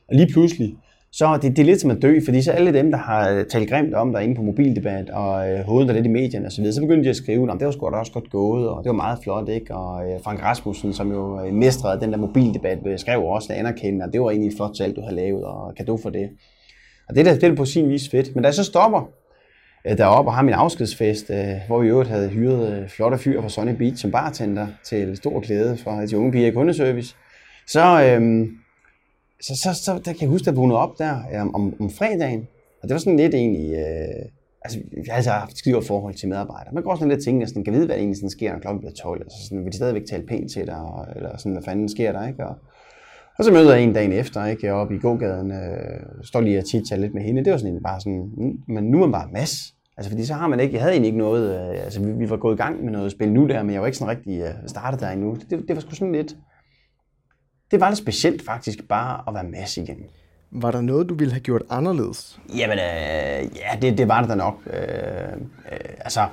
Og 0.08 0.14
lige 0.14 0.32
pludselig, 0.32 0.76
så 1.14 1.38
det, 1.42 1.56
det 1.56 1.58
er 1.58 1.66
lidt 1.66 1.80
som 1.80 1.90
at 1.90 2.02
dø, 2.02 2.20
fordi 2.24 2.42
så 2.42 2.52
alle 2.52 2.72
dem, 2.72 2.90
der 2.90 2.98
har 2.98 3.30
øh, 3.30 3.44
talt 3.44 3.68
grimt 3.68 3.94
om 3.94 4.12
der 4.12 4.20
inde 4.20 4.34
på 4.34 4.42
mobildebat 4.42 5.10
og 5.10 5.50
øh, 5.50 5.60
hovedet 5.60 5.88
der 5.88 5.94
lidt 5.94 6.06
i 6.06 6.08
medierne 6.08 6.46
osv., 6.46 6.64
så, 6.64 6.72
så 6.72 6.80
begyndte 6.80 7.04
de 7.04 7.10
at 7.10 7.16
skrive, 7.16 7.52
at 7.52 7.58
det 7.58 7.66
var 7.66 7.72
sgu 7.72 7.90
da 7.90 7.96
også 7.96 8.12
godt 8.12 8.30
gået, 8.30 8.68
og 8.68 8.84
det 8.84 8.88
var 8.88 8.96
meget 8.96 9.18
flot, 9.22 9.48
ikke? 9.48 9.74
Og 9.74 10.10
øh, 10.10 10.20
Frank 10.24 10.42
Rasmussen, 10.42 10.92
som 10.92 11.12
jo 11.12 11.44
øh, 11.44 11.54
mestrede 11.54 12.00
den 12.00 12.12
der 12.12 12.18
mobildebat, 12.18 12.78
øh, 12.86 12.98
skrev 12.98 13.24
også 13.24 13.52
at 13.52 13.58
anerkende, 13.58 14.04
at 14.04 14.12
det 14.12 14.20
var 14.20 14.30
egentlig 14.30 14.48
et 14.48 14.56
flot 14.56 14.76
salg, 14.76 14.96
du 14.96 15.00
havde 15.00 15.16
lavet, 15.16 15.44
og 15.44 15.74
kan 15.76 15.86
du 15.86 15.96
for 15.96 16.10
det. 16.10 16.30
Og 17.08 17.14
det, 17.14 17.26
der, 17.26 17.34
det 17.34 17.44
er 17.44 17.54
på 17.54 17.64
sin 17.64 17.88
vis 17.88 18.08
fedt. 18.08 18.34
Men 18.34 18.42
da 18.42 18.46
jeg 18.46 18.54
så 18.54 18.64
stopper 18.64 19.08
øh, 19.86 19.98
deroppe 19.98 20.30
og 20.30 20.34
har 20.34 20.42
min 20.42 20.54
afskedsfest, 20.54 21.30
øh, 21.30 21.54
hvor 21.66 21.80
vi 21.80 21.88
jo 21.88 22.04
havde 22.04 22.28
hyret 22.28 22.72
øh, 22.72 22.88
flotte 22.88 23.18
fyre 23.18 23.42
fra 23.42 23.48
Sunny 23.48 23.72
Beach 23.72 23.96
som 23.96 24.10
bartender 24.10 24.66
til 24.84 25.16
stor 25.16 25.40
glæde 25.40 25.76
for 25.76 25.90
de 25.90 26.18
unge 26.18 26.32
piger 26.32 26.46
i 26.46 26.50
kundeservice, 26.50 27.16
så... 27.66 28.04
Øh, 28.04 28.46
så, 29.42 29.56
så, 29.56 29.84
så 29.84 29.92
der 29.92 30.12
kan 30.12 30.20
jeg 30.20 30.28
huske, 30.28 30.42
at 30.42 30.46
jeg 30.46 30.56
vågnede 30.56 30.78
op 30.78 30.98
der 30.98 31.40
om, 31.40 31.54
om, 31.54 31.74
om 31.80 31.90
fredagen, 31.90 32.48
og 32.82 32.88
det 32.88 32.92
var 32.92 32.98
sådan 32.98 33.16
lidt 33.16 33.34
egentlig, 33.34 33.72
øh, 33.72 34.24
altså 34.64 34.78
jeg 34.92 35.04
har 35.08 35.16
altså 35.16 35.30
haft 35.30 35.58
skidt 35.58 35.86
forhold 35.86 36.14
til 36.14 36.28
medarbejdere. 36.28 36.74
Man 36.74 36.82
går 36.82 36.94
sådan 36.94 37.08
lidt 37.08 37.18
og 37.18 37.24
tænker, 37.24 37.46
sådan, 37.46 37.64
kan 37.64 37.72
vide, 37.72 37.86
hvad 37.86 37.96
egentlig 37.96 38.16
sådan 38.16 38.30
sker, 38.30 38.52
når 38.52 38.58
klokken 38.58 38.80
bliver 38.80 38.92
12, 38.92 39.20
altså 39.20 39.38
sådan, 39.44 39.64
vil 39.64 39.72
de 39.72 39.76
stadigvæk 39.76 40.04
tale 40.10 40.26
pænt 40.26 40.50
til 40.52 40.66
dig, 40.66 40.80
eller 41.16 41.36
sådan, 41.36 41.52
hvad 41.52 41.62
fanden 41.62 41.88
sker 41.88 42.12
der, 42.12 42.28
ikke? 42.28 42.46
Og, 42.46 42.54
og 43.38 43.44
så 43.44 43.52
møder 43.52 43.74
jeg 43.74 43.84
en 43.84 43.92
dagen 43.92 44.12
efter, 44.12 44.46
ikke, 44.46 44.66
jeg 44.66 44.74
oppe 44.74 44.94
i 44.94 44.98
gågaden, 44.98 45.50
øh, 45.50 46.00
står 46.22 46.40
lige 46.40 46.58
og 46.58 46.64
tit 46.64 46.98
lidt 46.98 47.14
med 47.14 47.22
hende. 47.22 47.44
Det 47.44 47.52
var 47.52 47.58
sådan 47.58 47.82
bare 47.82 48.00
sådan, 48.00 48.30
mm, 48.36 48.74
men 48.74 48.84
nu 48.84 49.02
er 49.02 49.06
man 49.06 49.12
bare 49.12 49.28
mas. 49.32 49.74
Altså, 49.96 50.10
fordi 50.10 50.24
så 50.24 50.34
har 50.34 50.48
man 50.48 50.60
ikke, 50.60 50.74
jeg 50.74 50.82
havde 50.82 50.92
egentlig 50.92 51.08
ikke 51.08 51.18
noget, 51.18 51.54
øh, 51.54 51.84
altså 51.84 52.02
vi, 52.02 52.12
vi, 52.12 52.30
var 52.30 52.36
gået 52.36 52.54
i 52.54 52.56
gang 52.56 52.84
med 52.84 52.92
noget 52.92 53.12
spil 53.12 53.32
nu 53.32 53.48
der, 53.48 53.62
men 53.62 53.72
jeg 53.72 53.80
var 53.80 53.86
ikke 53.86 53.98
sådan 53.98 54.16
rigtig 54.16 54.40
øh, 54.40 54.54
startet 54.66 55.00
der 55.00 55.10
endnu. 55.10 55.36
Det, 55.50 55.64
det 55.68 55.76
var 55.76 55.80
sgu 55.80 55.94
sådan 55.94 56.12
lidt, 56.12 56.36
det 57.72 57.80
var 57.80 57.88
lidt 57.88 57.98
specielt 57.98 58.44
faktisk 58.44 58.88
bare 58.88 59.20
at 59.28 59.34
være 59.34 59.44
med 59.44 59.76
igen. 59.76 59.98
Var 60.50 60.70
der 60.70 60.80
noget, 60.80 61.08
du 61.08 61.14
ville 61.14 61.32
have 61.32 61.40
gjort 61.40 61.62
anderledes? 61.70 62.40
Jamen, 62.56 62.78
øh, 62.78 63.56
ja, 63.56 63.78
det, 63.82 63.98
det 63.98 64.08
var 64.08 64.20
det 64.20 64.30
da 64.30 64.34
nok. 64.34 64.54
Øh, 64.66 64.72
øh, 65.72 65.78
altså, 65.98 66.26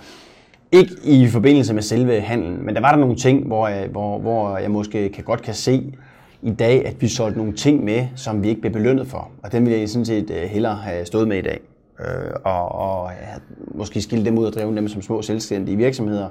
ikke 0.71 0.91
i 1.03 1.27
forbindelse 1.27 1.73
med 1.73 1.81
selve 1.81 2.21
handlen, 2.21 2.65
men 2.65 2.75
der 2.75 2.81
var 2.81 2.91
der 2.91 2.97
nogle 2.97 3.15
ting, 3.15 3.47
hvor 3.47 3.67
jeg, 3.67 3.87
hvor, 3.87 4.19
hvor 4.19 4.57
jeg 4.57 4.71
måske 4.71 5.09
kan 5.09 5.23
godt 5.23 5.41
kan 5.41 5.53
se 5.53 5.93
i 6.41 6.51
dag, 6.51 6.85
at 6.85 7.01
vi 7.01 7.07
solgte 7.07 7.37
nogle 7.37 7.53
ting 7.53 7.83
med, 7.83 8.07
som 8.15 8.43
vi 8.43 8.49
ikke 8.49 8.61
blev 8.61 8.73
belønnet 8.73 9.07
for. 9.07 9.31
Og 9.43 9.51
dem 9.51 9.65
ville 9.65 9.79
jeg 9.79 9.89
sådan 9.89 10.05
set 10.05 10.31
øh, 10.31 10.49
hellere 10.49 10.75
have 10.75 11.05
stået 11.05 11.27
med 11.27 11.37
i 11.37 11.41
dag. 11.41 11.59
Øh, 11.99 12.31
og, 12.43 12.71
og 12.71 13.11
ja, 13.21 13.39
måske 13.75 14.01
skille 14.01 14.25
dem 14.25 14.37
ud 14.37 14.45
og 14.45 14.53
drive 14.53 14.75
dem 14.75 14.87
som 14.87 15.01
små 15.01 15.21
selvstændige 15.21 15.77
virksomheder. 15.77 16.29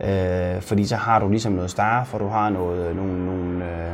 Øh, 0.00 0.60
fordi 0.60 0.84
så 0.84 0.96
har 0.96 1.18
du 1.18 1.28
ligesom 1.28 1.52
noget 1.52 1.70
staff, 1.70 2.14
og 2.14 2.20
du 2.20 2.26
har 2.26 2.50
noget, 2.50 2.96
nogle, 2.96 3.26
nogle, 3.26 3.64
øh, 3.64 3.92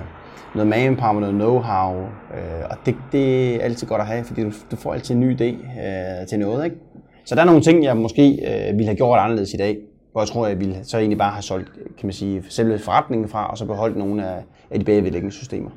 noget 0.55 0.69
manpower, 0.69 1.21
noget 1.21 1.35
know-how, 1.35 1.93
øh, 2.37 2.65
og 2.71 2.77
det, 2.87 2.95
det 3.13 3.55
er 3.55 3.61
altid 3.61 3.87
godt 3.87 4.01
at 4.01 4.07
have, 4.07 4.25
fordi 4.25 4.43
du, 4.43 4.53
du 4.71 4.77
får 4.77 4.95
altid 4.95 5.15
en 5.15 5.21
ny 5.21 5.37
idé 5.37 5.45
øh, 5.45 6.27
til 6.29 6.39
noget. 6.39 6.65
Ikke? 6.65 6.77
Så 7.25 7.35
der 7.35 7.41
er 7.41 7.47
nogle 7.47 7.61
ting, 7.61 7.85
jeg 7.85 7.97
måske 7.97 8.33
øh, 8.33 8.67
ville 8.67 8.87
have 8.87 8.97
gjort 8.97 9.19
anderledes 9.19 9.55
i 9.55 9.57
dag, 9.57 9.79
hvor 10.13 10.21
jeg 10.21 10.29
tror, 10.29 10.47
jeg 10.47 10.61
ville 10.61 10.77
så 10.83 10.99
egentlig 10.99 11.19
bare 11.19 11.31
have 11.31 11.43
solgt 11.43 11.73
kan 11.73 12.07
man 12.07 12.13
sige, 12.13 12.43
selve 12.49 12.79
forretningen 12.79 13.29
fra, 13.29 13.51
og 13.51 13.59
så 13.59 13.67
beholdt 13.67 13.97
nogle 13.97 14.27
af, 14.29 14.37
af 14.71 14.79
de 14.79 14.85
bagvedliggende 14.85 15.35
systemer. 15.35 15.71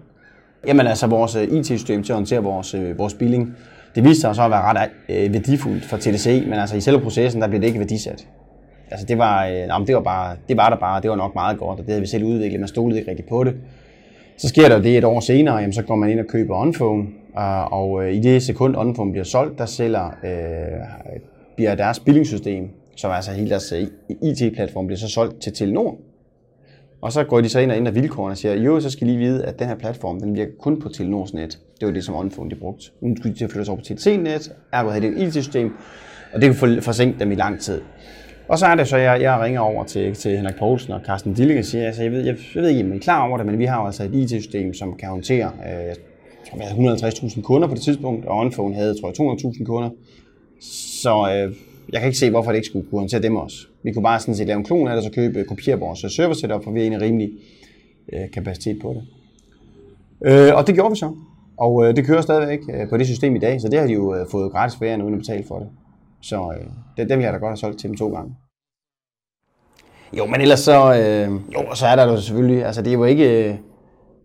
Jamen 0.67 0.87
altså, 0.87 1.07
vores 1.07 1.35
øh, 1.35 1.43
IT-system 1.43 2.03
til 2.03 2.11
at 2.13 2.17
håndtere 2.17 2.43
vores, 2.43 2.73
øh, 2.73 2.97
vores 2.97 3.13
billing, 3.13 3.55
det 3.95 4.03
viste 4.03 4.21
sig 4.21 4.35
så 4.35 4.43
at 4.43 4.51
være 4.51 4.61
ret 4.61 4.89
øh, 5.09 5.33
værdifuldt 5.33 5.85
for 5.85 5.97
TDC, 5.97 6.43
men 6.45 6.53
altså 6.53 6.77
i 6.77 6.81
selve 6.81 6.99
processen, 6.99 7.41
der 7.41 7.47
blev 7.47 7.61
det 7.61 7.67
ikke 7.67 7.79
værdisat. 7.79 8.27
Altså 8.91 9.05
det 9.05 9.17
var, 9.17 9.45
øh, 9.45 9.53
jamen, 9.53 9.87
det 9.87 9.95
var, 9.95 10.01
bare, 10.01 10.35
det 10.47 10.57
var 10.57 10.69
der 10.69 10.77
bare, 10.77 11.01
det 11.01 11.09
var 11.09 11.15
nok 11.15 11.35
meget 11.35 11.57
godt, 11.57 11.79
og 11.79 11.85
det 11.85 11.89
havde 11.89 12.01
vi 12.01 12.07
selv 12.07 12.23
udviklet, 12.23 12.59
man 12.59 12.67
stolede 12.67 12.99
ikke 12.99 13.11
rigtig 13.11 13.25
på 13.25 13.43
det. 13.43 13.55
Så 14.37 14.47
sker 14.47 14.69
der 14.69 14.81
det 14.81 14.97
et 14.97 15.03
år 15.03 15.19
senere, 15.19 15.55
jamen, 15.55 15.73
så 15.73 15.83
går 15.83 15.95
man 15.95 16.09
ind 16.09 16.19
og 16.19 16.25
køber 16.25 16.55
OnPhone, 16.55 17.03
øh, 17.37 17.73
og, 17.73 17.91
og 17.91 18.13
i 18.13 18.19
det 18.19 18.43
sekund 18.43 18.75
OnPhone 18.75 19.11
bliver 19.11 19.23
solgt, 19.23 19.57
der 19.57 19.65
sælger 19.65 20.05
øh, 20.23 21.11
bliver 21.55 21.75
deres 21.75 21.99
billingssystem, 21.99 22.69
som 22.95 23.11
altså 23.11 23.31
hele 23.31 23.49
deres 23.49 23.71
øh, 23.71 23.87
IT-platform, 24.29 24.87
bliver 24.87 24.97
så 24.97 25.07
solgt 25.07 25.41
til 25.41 25.53
Telenor. 25.53 25.97
Og 27.01 27.11
så 27.11 27.23
går 27.23 27.41
de 27.41 27.49
så 27.49 27.59
ind 27.59 27.71
og 27.71 27.77
ændrer 27.77 27.91
vilkårene 27.91 28.33
og 28.33 28.37
siger, 28.37 28.55
jo, 28.55 28.79
så 28.79 28.89
skal 28.89 29.07
I 29.07 29.11
lige 29.11 29.19
vide, 29.19 29.45
at 29.45 29.59
den 29.59 29.67
her 29.67 29.75
platform, 29.75 30.19
den 30.19 30.35
virker 30.35 30.51
kun 30.59 30.81
på 30.81 30.89
Telenors 30.89 31.33
net. 31.33 31.59
Det 31.79 31.87
var 31.87 31.93
det, 31.93 32.03
som 32.03 32.15
OnPhone 32.15 32.49
de 32.49 32.55
brugte. 32.55 32.85
Nu 33.01 33.15
skulle 33.15 33.33
de 33.33 33.39
til 33.39 33.45
at 33.45 33.51
flytte 33.51 33.65
sig 33.65 33.71
over 33.71 33.81
på 33.81 33.85
TDC-net, 33.85 34.51
ergo 34.73 34.89
havde 34.89 35.07
det 35.07 35.21
IT-system, 35.21 35.73
og 36.33 36.41
det 36.41 36.59
kunne 36.59 36.81
forsinke 36.81 37.19
dem 37.19 37.31
i 37.31 37.35
lang 37.35 37.59
tid. 37.59 37.81
Og 38.47 38.59
så 38.59 38.65
er 38.65 38.75
det 38.75 38.87
så, 38.87 38.97
jeg, 38.97 39.21
jeg 39.21 39.39
ringer 39.39 39.59
over 39.59 39.83
til, 39.83 40.13
til 40.13 40.37
Henrik 40.37 40.55
Poulsen 40.55 40.93
og 40.93 41.01
Carsten 41.05 41.33
Dilling 41.33 41.59
og 41.59 41.65
siger, 41.65 41.85
altså, 41.85 42.03
jeg, 42.03 42.11
ved, 42.11 42.25
jeg, 42.25 42.35
jeg 42.55 42.63
ved 42.63 42.69
ikke, 42.69 42.83
om 42.83 42.93
I 42.93 42.95
er 42.95 42.99
klar 42.99 43.27
over 43.27 43.37
det, 43.37 43.45
men 43.45 43.59
vi 43.59 43.65
har 43.65 43.77
altså 43.77 44.03
et 44.03 44.13
IT-system, 44.13 44.73
som 44.73 44.95
kan 44.95 45.09
håndtere 45.09 45.45
øh, 45.45 45.95
150.000 46.45 47.41
kunder 47.41 47.67
på 47.67 47.73
det 47.73 47.81
tidspunkt, 47.81 48.25
og 48.25 48.37
OnPhone 48.37 48.75
havde, 48.75 49.01
tror 49.01 49.07
jeg, 49.07 49.51
200.000 49.55 49.63
kunder. 49.63 49.89
Så 51.01 51.09
øh, 51.09 51.55
jeg 51.93 51.99
kan 52.01 52.07
ikke 52.07 52.19
se, 52.19 52.29
hvorfor 52.29 52.51
det 52.51 52.57
ikke 52.57 52.67
skulle 52.67 52.89
kunne 52.89 52.99
håndtere 52.99 53.21
dem 53.21 53.35
også. 53.35 53.57
Vi 53.83 53.91
kunne 53.91 54.03
bare 54.03 54.19
sådan 54.19 54.35
set 54.35 54.47
lave 54.47 54.57
en 54.57 54.63
klon 54.63 54.87
af 54.87 54.91
det, 54.91 54.97
og 54.97 55.03
så 55.03 55.11
købe, 55.11 55.43
kopiere 55.43 55.79
vores 55.79 56.03
øh, 56.03 56.09
server 56.09 56.33
setup, 56.33 56.63
for 56.63 56.71
vi 56.71 56.79
har 56.79 56.87
en 56.87 57.01
rimelig 57.01 57.31
øh, 58.13 58.31
kapacitet 58.33 58.79
på 58.81 58.95
det. 58.95 59.03
Øh, 60.31 60.55
og 60.55 60.67
det 60.67 60.75
gjorde 60.75 60.91
vi 60.91 60.97
så. 60.97 61.11
Og 61.57 61.85
øh, 61.85 61.95
det 61.95 62.05
kører 62.05 62.21
stadigvæk 62.21 62.59
øh, 62.73 62.89
på 62.89 62.97
det 62.97 63.07
system 63.07 63.35
i 63.35 63.39
dag, 63.39 63.61
så 63.61 63.67
det 63.67 63.79
har 63.79 63.87
de 63.87 63.93
jo 63.93 64.15
øh, 64.15 64.25
fået 64.31 64.51
gratis 64.51 64.77
for 64.77 64.85
uden 64.85 65.13
at 65.13 65.19
betale 65.19 65.43
for 65.47 65.59
det. 65.59 65.67
Så 66.21 66.53
øh, 66.59 66.65
det, 66.97 67.09
det 67.09 67.17
vil 67.17 67.23
jeg 67.23 67.33
da 67.33 67.37
godt 67.37 67.51
have 67.51 67.57
solgt 67.57 67.79
til 67.79 67.89
dem 67.89 67.97
to 67.97 68.13
gange. 68.13 68.35
Jo, 70.17 70.25
men 70.25 70.41
ellers 70.41 70.59
så, 70.59 70.95
øh, 70.95 71.31
jo, 71.53 71.75
så 71.75 71.87
er 71.87 71.95
der 71.95 72.07
jo 72.07 72.21
selvfølgelig, 72.21 72.65
altså 72.65 72.81
det 72.81 72.89
er 72.89 72.93
jo 72.93 73.03
ikke, 73.03 73.43
øh, 73.43 73.49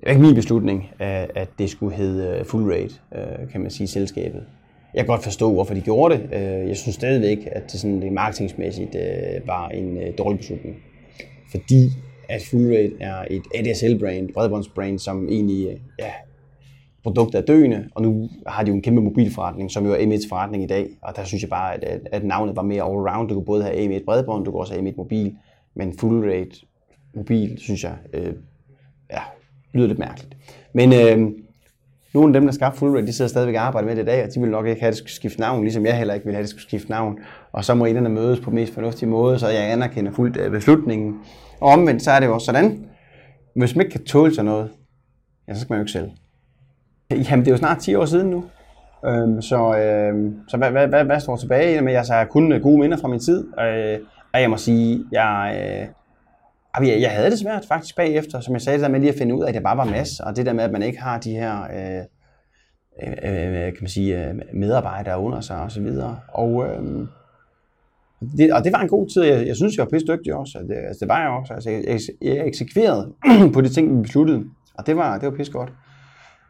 det 0.00 0.06
er 0.06 0.10
ikke 0.10 0.22
min 0.22 0.34
beslutning, 0.34 0.90
at 1.34 1.48
det 1.58 1.70
skulle 1.70 1.96
hedde 1.96 2.38
øh, 2.38 2.44
full 2.44 2.70
rate, 2.70 2.94
øh, 3.14 3.50
kan 3.52 3.60
man 3.60 3.70
sige, 3.70 3.86
selskabet. 3.86 4.44
Jeg 4.94 5.04
kan 5.04 5.06
godt 5.06 5.22
forstå, 5.22 5.52
hvorfor 5.52 5.74
de 5.74 5.80
gjorde 5.80 6.14
det. 6.14 6.28
Jeg 6.68 6.76
synes 6.76 6.94
stadigvæk, 6.94 7.38
at 7.52 7.62
det, 7.72 7.80
sådan, 7.80 8.02
det 8.02 8.12
marketingsmæssigt 8.12 8.96
var 9.46 9.68
en 9.68 9.98
dårlig 10.18 10.38
beslutning. 10.38 10.76
Fordi 11.50 11.90
at 12.28 12.42
full 12.50 12.66
rate 12.66 12.92
er 13.00 13.24
et 13.30 13.42
ADSL-brand, 13.54 14.32
bredbåndsbrand, 14.34 14.98
som 14.98 15.28
egentlig 15.28 15.80
ja, 15.98 16.12
produkt 17.02 17.34
er 17.34 17.40
døende, 17.40 17.88
og 17.94 18.02
nu 18.02 18.28
har 18.46 18.62
de 18.62 18.68
jo 18.68 18.74
en 18.74 18.82
kæmpe 18.82 19.00
mobilforretning, 19.00 19.70
som 19.70 19.86
jo 19.86 19.92
er 19.92 19.96
M1's 19.96 20.28
forretning 20.28 20.62
i 20.64 20.66
dag, 20.66 20.88
og 21.02 21.16
der 21.16 21.24
synes 21.24 21.42
jeg 21.42 21.50
bare, 21.50 21.74
at, 21.74 22.08
at 22.12 22.24
navnet 22.24 22.56
var 22.56 22.62
mere 22.62 22.82
all-round. 22.82 23.28
Du 23.28 23.34
kunne 23.34 23.44
både 23.44 23.62
have 23.62 23.96
M1 23.96 24.04
bredbånd, 24.04 24.44
du 24.44 24.50
kunne 24.50 24.60
også 24.60 24.74
have 24.74 24.88
M1 24.88 24.94
mobil, 24.96 25.36
men 25.74 25.98
full 25.98 26.24
rate 26.24 26.50
mobil, 27.14 27.58
synes 27.58 27.84
jeg, 27.84 27.94
øh, 28.12 28.32
ja, 29.10 29.20
lyder 29.72 29.86
lidt 29.86 29.98
mærkeligt. 29.98 30.36
Men 30.74 30.92
øh, 30.92 31.32
nogle 32.14 32.28
af 32.28 32.40
dem, 32.40 32.44
der 32.44 32.52
skabte 32.52 32.78
full 32.78 32.92
rate, 32.92 33.06
de 33.06 33.12
sidder 33.12 33.28
stadigvæk 33.28 33.56
og 33.56 33.62
arbejder 33.62 33.88
med 33.88 33.96
det 33.96 34.02
i 34.02 34.06
dag, 34.06 34.24
og 34.24 34.34
de 34.34 34.40
vil 34.40 34.50
nok 34.50 34.66
ikke 34.66 34.80
have, 34.80 34.88
at 34.88 34.92
det 34.92 34.98
skulle 34.98 35.12
skifte 35.12 35.40
navn, 35.40 35.62
ligesom 35.62 35.86
jeg 35.86 35.98
heller 35.98 36.14
ikke 36.14 36.26
vil 36.26 36.34
have, 36.34 36.40
at 36.40 36.42
det 36.42 36.50
skulle 36.50 36.62
skifte 36.62 36.90
navn. 36.90 37.18
Og 37.52 37.64
så 37.64 37.74
må 37.74 37.84
enderne 37.84 38.08
mødes 38.08 38.40
på 38.40 38.50
mest 38.50 38.74
fornuftige 38.74 39.08
måde, 39.08 39.38
så 39.38 39.48
jeg 39.48 39.72
anerkender 39.72 40.12
fuldt 40.12 40.36
øh, 40.36 40.50
beslutningen. 40.50 41.20
Og 41.60 41.68
omvendt, 41.68 42.02
så 42.02 42.10
er 42.10 42.20
det 42.20 42.26
jo 42.26 42.34
også 42.34 42.44
sådan, 42.44 42.86
hvis 43.56 43.76
man 43.76 43.86
ikke 43.86 43.92
kan 43.92 44.04
tåle 44.04 44.34
sig 44.34 44.44
noget, 44.44 44.70
ja, 45.48 45.54
så 45.54 45.60
skal 45.60 45.72
man 45.72 45.78
jo 45.78 45.82
ikke 45.82 45.92
sælge. 45.92 46.12
Jamen, 47.12 47.44
det 47.44 47.50
er 47.50 47.52
jo 47.52 47.56
snart 47.56 47.78
10 47.78 47.94
år 47.94 48.04
siden 48.04 48.30
nu. 48.30 48.44
Øhm, 49.06 49.42
så 49.42 49.76
øh, 49.76 50.32
så 50.48 50.56
hvad, 50.56 50.70
hvad, 50.70 50.88
hvad, 50.88 51.04
hvad 51.04 51.20
står 51.20 51.36
tilbage? 51.36 51.74
Jamen, 51.74 51.94
jeg 51.94 52.04
har 52.10 52.24
kun 52.24 52.52
øh, 52.52 52.62
gode 52.62 52.78
minder 52.78 52.96
fra 52.96 53.08
min 53.08 53.20
tid. 53.20 53.46
Øh, 53.60 53.98
og 54.34 54.40
jeg 54.40 54.50
må 54.50 54.56
sige, 54.56 55.04
jeg, 55.12 55.54
øh, 56.80 56.88
jeg, 56.88 57.00
jeg 57.00 57.10
havde 57.10 57.30
det 57.30 57.38
svært 57.38 57.64
faktisk 57.68 57.96
bagefter, 57.96 58.40
som 58.40 58.54
jeg 58.54 58.60
sagde, 58.60 58.78
det 58.78 58.84
der 58.84 58.90
med 58.90 59.00
lige 59.00 59.12
at 59.12 59.18
finde 59.18 59.34
ud 59.34 59.42
af, 59.42 59.48
at 59.48 59.54
det 59.54 59.62
bare 59.62 59.76
var 59.76 59.84
mass, 59.84 60.20
og 60.20 60.36
det 60.36 60.46
der 60.46 60.52
med, 60.52 60.64
at 60.64 60.72
man 60.72 60.82
ikke 60.82 61.00
har 61.00 61.18
de 61.18 61.30
her 61.30 61.62
øh, 61.62 62.02
øh, 63.02 63.66
øh 63.66 63.72
kan 63.72 63.78
man 63.80 63.88
sige, 63.88 64.28
øh, 64.28 64.34
medarbejdere 64.54 65.18
under 65.18 65.40
sig 65.40 65.60
og 65.60 65.70
så 65.70 65.80
videre. 65.80 66.18
Og, 66.28 66.66
øh, 66.66 67.06
det, 68.36 68.52
og 68.52 68.64
det 68.64 68.72
var 68.72 68.80
en 68.80 68.88
god 68.88 69.08
tid. 69.08 69.22
Jeg, 69.22 69.46
jeg 69.46 69.56
synes, 69.56 69.76
jeg 69.76 69.84
var 69.84 69.90
pisse 69.90 70.06
dygtig 70.06 70.34
også. 70.34 70.58
Det, 70.68 70.74
altså, 70.74 71.00
det 71.00 71.08
var 71.08 71.20
jeg 71.20 71.30
også. 71.30 71.54
Altså, 71.54 71.70
jeg, 71.70 72.00
jeg 72.22 72.46
eksekverede 72.46 73.12
på 73.54 73.60
de 73.60 73.68
ting, 73.68 73.96
vi 73.96 74.02
besluttede. 74.02 74.44
Og 74.74 74.86
det 74.86 74.96
var, 74.96 75.18
det 75.18 75.30
var 75.30 75.36
pisse 75.36 75.52
godt. 75.52 75.72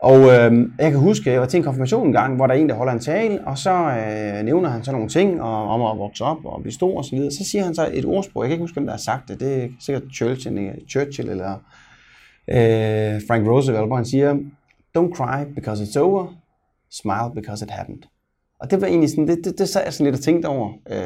Og 0.03 0.19
øh, 0.21 0.69
jeg 0.79 0.91
kan 0.91 1.01
huske, 1.01 1.31
jeg 1.31 1.41
var 1.41 1.47
til 1.47 1.59
en 1.59 1.65
konfirmation 1.65 2.07
en 2.07 2.13
gang, 2.13 2.37
hvor 2.37 2.47
der 2.47 2.55
er 2.55 2.59
en, 2.59 2.69
der 2.69 2.75
holder 2.75 2.93
en 2.93 3.01
tale, 3.01 3.47
og 3.47 3.59
så 3.59 3.71
øh, 3.71 4.45
nævner 4.45 4.69
han 4.69 4.85
så 4.85 4.93
nogle 4.93 5.09
ting 5.09 5.43
og, 5.43 5.69
om 5.69 5.83
at 5.83 5.99
vokse 5.99 6.25
op 6.25 6.45
og 6.45 6.63
blive 6.63 6.73
stor 6.73 6.99
osv. 6.99 7.19
Så, 7.19 7.37
så 7.39 7.51
siger 7.51 7.65
han 7.65 7.75
så 7.75 7.91
et 7.93 8.05
ordsprog, 8.05 8.43
jeg 8.43 8.49
kan 8.49 8.55
ikke 8.55 8.63
huske, 8.63 8.75
hvem 8.75 8.87
der 8.87 8.93
har 8.93 8.99
sagt 8.99 9.29
det, 9.29 9.41
det 9.41 9.65
er 9.65 9.69
sikkert 9.81 10.03
Churchill, 10.15 10.59
øh, 10.59 10.75
Churchill 10.91 11.29
eller 11.29 11.53
øh, 12.49 13.21
Frank 13.29 13.49
Roosevelt, 13.49 13.87
hvor 13.87 13.97
han 13.97 14.05
siger, 14.05 14.35
Don't 14.99 15.15
cry 15.15 15.55
because 15.55 15.85
it's 15.85 15.99
over, 15.99 16.27
smile 16.91 17.35
because 17.35 17.65
it 17.65 17.71
happened. 17.71 18.03
Og 18.61 18.71
det 18.71 18.81
var 18.81 18.87
egentlig 18.87 19.11
sådan, 19.11 19.29
det, 19.29 19.45
det, 19.45 19.59
det 19.59 19.69
sad 19.69 19.83
jeg 19.85 19.93
sådan 19.93 20.05
lidt 20.05 20.17
og 20.17 20.25
tænkte 20.25 20.47
over. 20.47 20.73
Øh, 20.91 21.01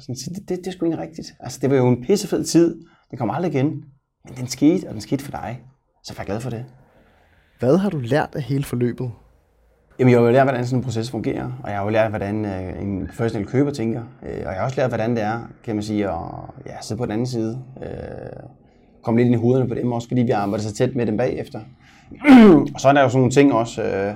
sådan, 0.00 0.14
det, 0.14 0.48
det, 0.48 0.58
det 0.58 0.66
er 0.66 0.70
sgu 0.70 0.84
ikke 0.84 0.98
rigtigt. 0.98 1.34
Altså, 1.40 1.58
det 1.62 1.70
var 1.70 1.76
jo 1.76 1.88
en 1.88 2.02
pissefed 2.02 2.44
tid. 2.44 2.82
Det 3.10 3.18
kommer 3.18 3.34
aldrig 3.34 3.54
igen. 3.54 3.84
Men 4.24 4.34
den 4.36 4.46
skete, 4.46 4.88
og 4.88 4.92
den 4.92 5.00
skete 5.00 5.24
for 5.24 5.30
dig. 5.30 5.60
Så 6.04 6.14
jeg 6.18 6.26
glad 6.26 6.40
for 6.40 6.50
det. 6.50 6.64
Hvad 7.62 7.78
har 7.78 7.90
du 7.90 7.98
lært 7.98 8.28
af 8.34 8.42
hele 8.42 8.64
forløbet? 8.64 9.10
Jamen, 9.98 10.12
jeg 10.12 10.20
har 10.20 10.26
jo 10.26 10.32
lært, 10.32 10.44
hvordan 10.44 10.66
sådan 10.66 10.78
en 10.78 10.84
proces 10.84 11.10
fungerer, 11.10 11.50
og 11.62 11.70
jeg 11.70 11.78
har 11.78 11.84
jo 11.84 11.90
lært, 11.90 12.10
hvordan 12.10 12.44
øh, 12.44 12.82
en 12.82 13.06
professionel 13.06 13.48
køber 13.48 13.70
tænker. 13.70 14.02
Øh, 14.22 14.42
og 14.46 14.52
jeg 14.52 14.52
har 14.52 14.64
også 14.64 14.76
lært, 14.76 14.90
hvordan 14.90 15.10
det 15.10 15.22
er, 15.22 15.40
kan 15.64 15.74
man 15.74 15.82
sige, 15.82 16.08
at 16.08 16.14
ja, 16.66 16.72
sidde 16.80 16.98
på 16.98 17.04
den 17.04 17.12
anden 17.12 17.26
side. 17.26 17.58
Øh, 17.82 17.88
komme 19.02 19.20
lidt 19.20 19.26
ind 19.26 19.34
i 19.34 19.38
hovederne 19.38 19.68
på 19.68 19.74
dem, 19.74 19.92
også 19.92 20.08
fordi 20.08 20.22
vi 20.22 20.30
arbejder 20.30 20.62
så 20.62 20.74
tæt 20.74 20.96
med 20.96 21.06
dem 21.06 21.16
bagefter. 21.16 21.60
og 22.74 22.80
så 22.80 22.88
er 22.88 22.92
der 22.92 23.02
jo 23.02 23.08
sådan 23.08 23.18
nogle 23.18 23.32
ting 23.32 23.52
også, 23.52 23.82
øh, 23.82 24.14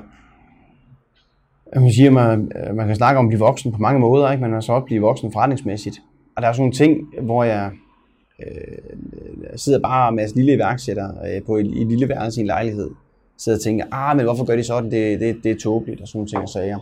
man 1.83 1.93
siger, 1.93 2.11
man, 2.11 2.53
øh, 2.57 2.77
man 2.77 2.87
kan 2.87 2.97
snakke 2.97 3.19
om 3.19 3.27
at 3.27 3.31
blive 3.31 3.41
voksen 3.41 3.73
på 3.73 3.79
mange 3.79 4.01
måder, 4.01 4.31
ikke? 4.31 4.43
men 4.43 4.51
man 4.51 4.63
så 4.63 4.73
også 4.73 4.85
blive 4.85 5.01
voksen 5.01 5.33
forretningsmæssigt. 5.33 5.97
Og 6.37 6.43
der 6.43 6.49
er 6.49 6.53
sådan 6.53 6.63
nogle 6.63 6.75
ting, 6.75 7.05
hvor 7.23 7.45
jeg 7.45 7.71
øh, 8.41 9.57
sidder 9.57 9.81
bare 9.81 10.13
med 10.13 10.25
en 10.25 10.31
lille 10.37 10.53
iværksætter 10.53 11.11
øh, 11.11 11.43
på 11.47 11.57
et, 11.57 11.81
et 11.81 11.87
lille 11.87 12.09
værelse 12.09 12.41
i 12.41 12.43
en 12.43 12.47
lejlighed, 12.47 12.91
sidder 13.38 13.59
og 13.59 13.62
tænker, 13.62 13.85
ah, 13.92 14.16
men 14.16 14.25
hvorfor 14.25 14.44
gør 14.44 14.57
de 14.57 14.64
sådan? 14.64 14.90
Det, 14.90 15.20
det, 15.20 15.44
det 15.44 15.51
er 15.51 15.57
tåbeligt, 15.59 16.01
og 16.01 16.09
sådan 16.09 16.18
nogle 16.18 16.29
ting 16.29 16.42
og 16.42 16.49
sager. 16.49 16.79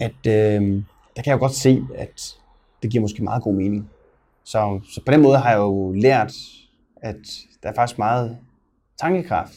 At, 0.00 0.26
øh, 0.26 0.82
der 1.16 1.22
kan 1.22 1.30
jeg 1.30 1.34
jo 1.34 1.38
godt 1.38 1.54
se, 1.54 1.82
at 1.94 2.34
det 2.82 2.90
giver 2.90 3.02
måske 3.02 3.24
meget 3.24 3.42
god 3.42 3.54
mening. 3.54 3.90
Så, 4.44 4.80
så 4.94 5.00
på 5.06 5.12
den 5.12 5.22
måde 5.22 5.38
har 5.38 5.50
jeg 5.50 5.58
jo 5.58 5.92
lært, 5.92 6.32
at 6.96 7.16
der 7.62 7.68
er 7.68 7.74
faktisk 7.74 7.98
meget 7.98 8.36
tankekraft 9.00 9.56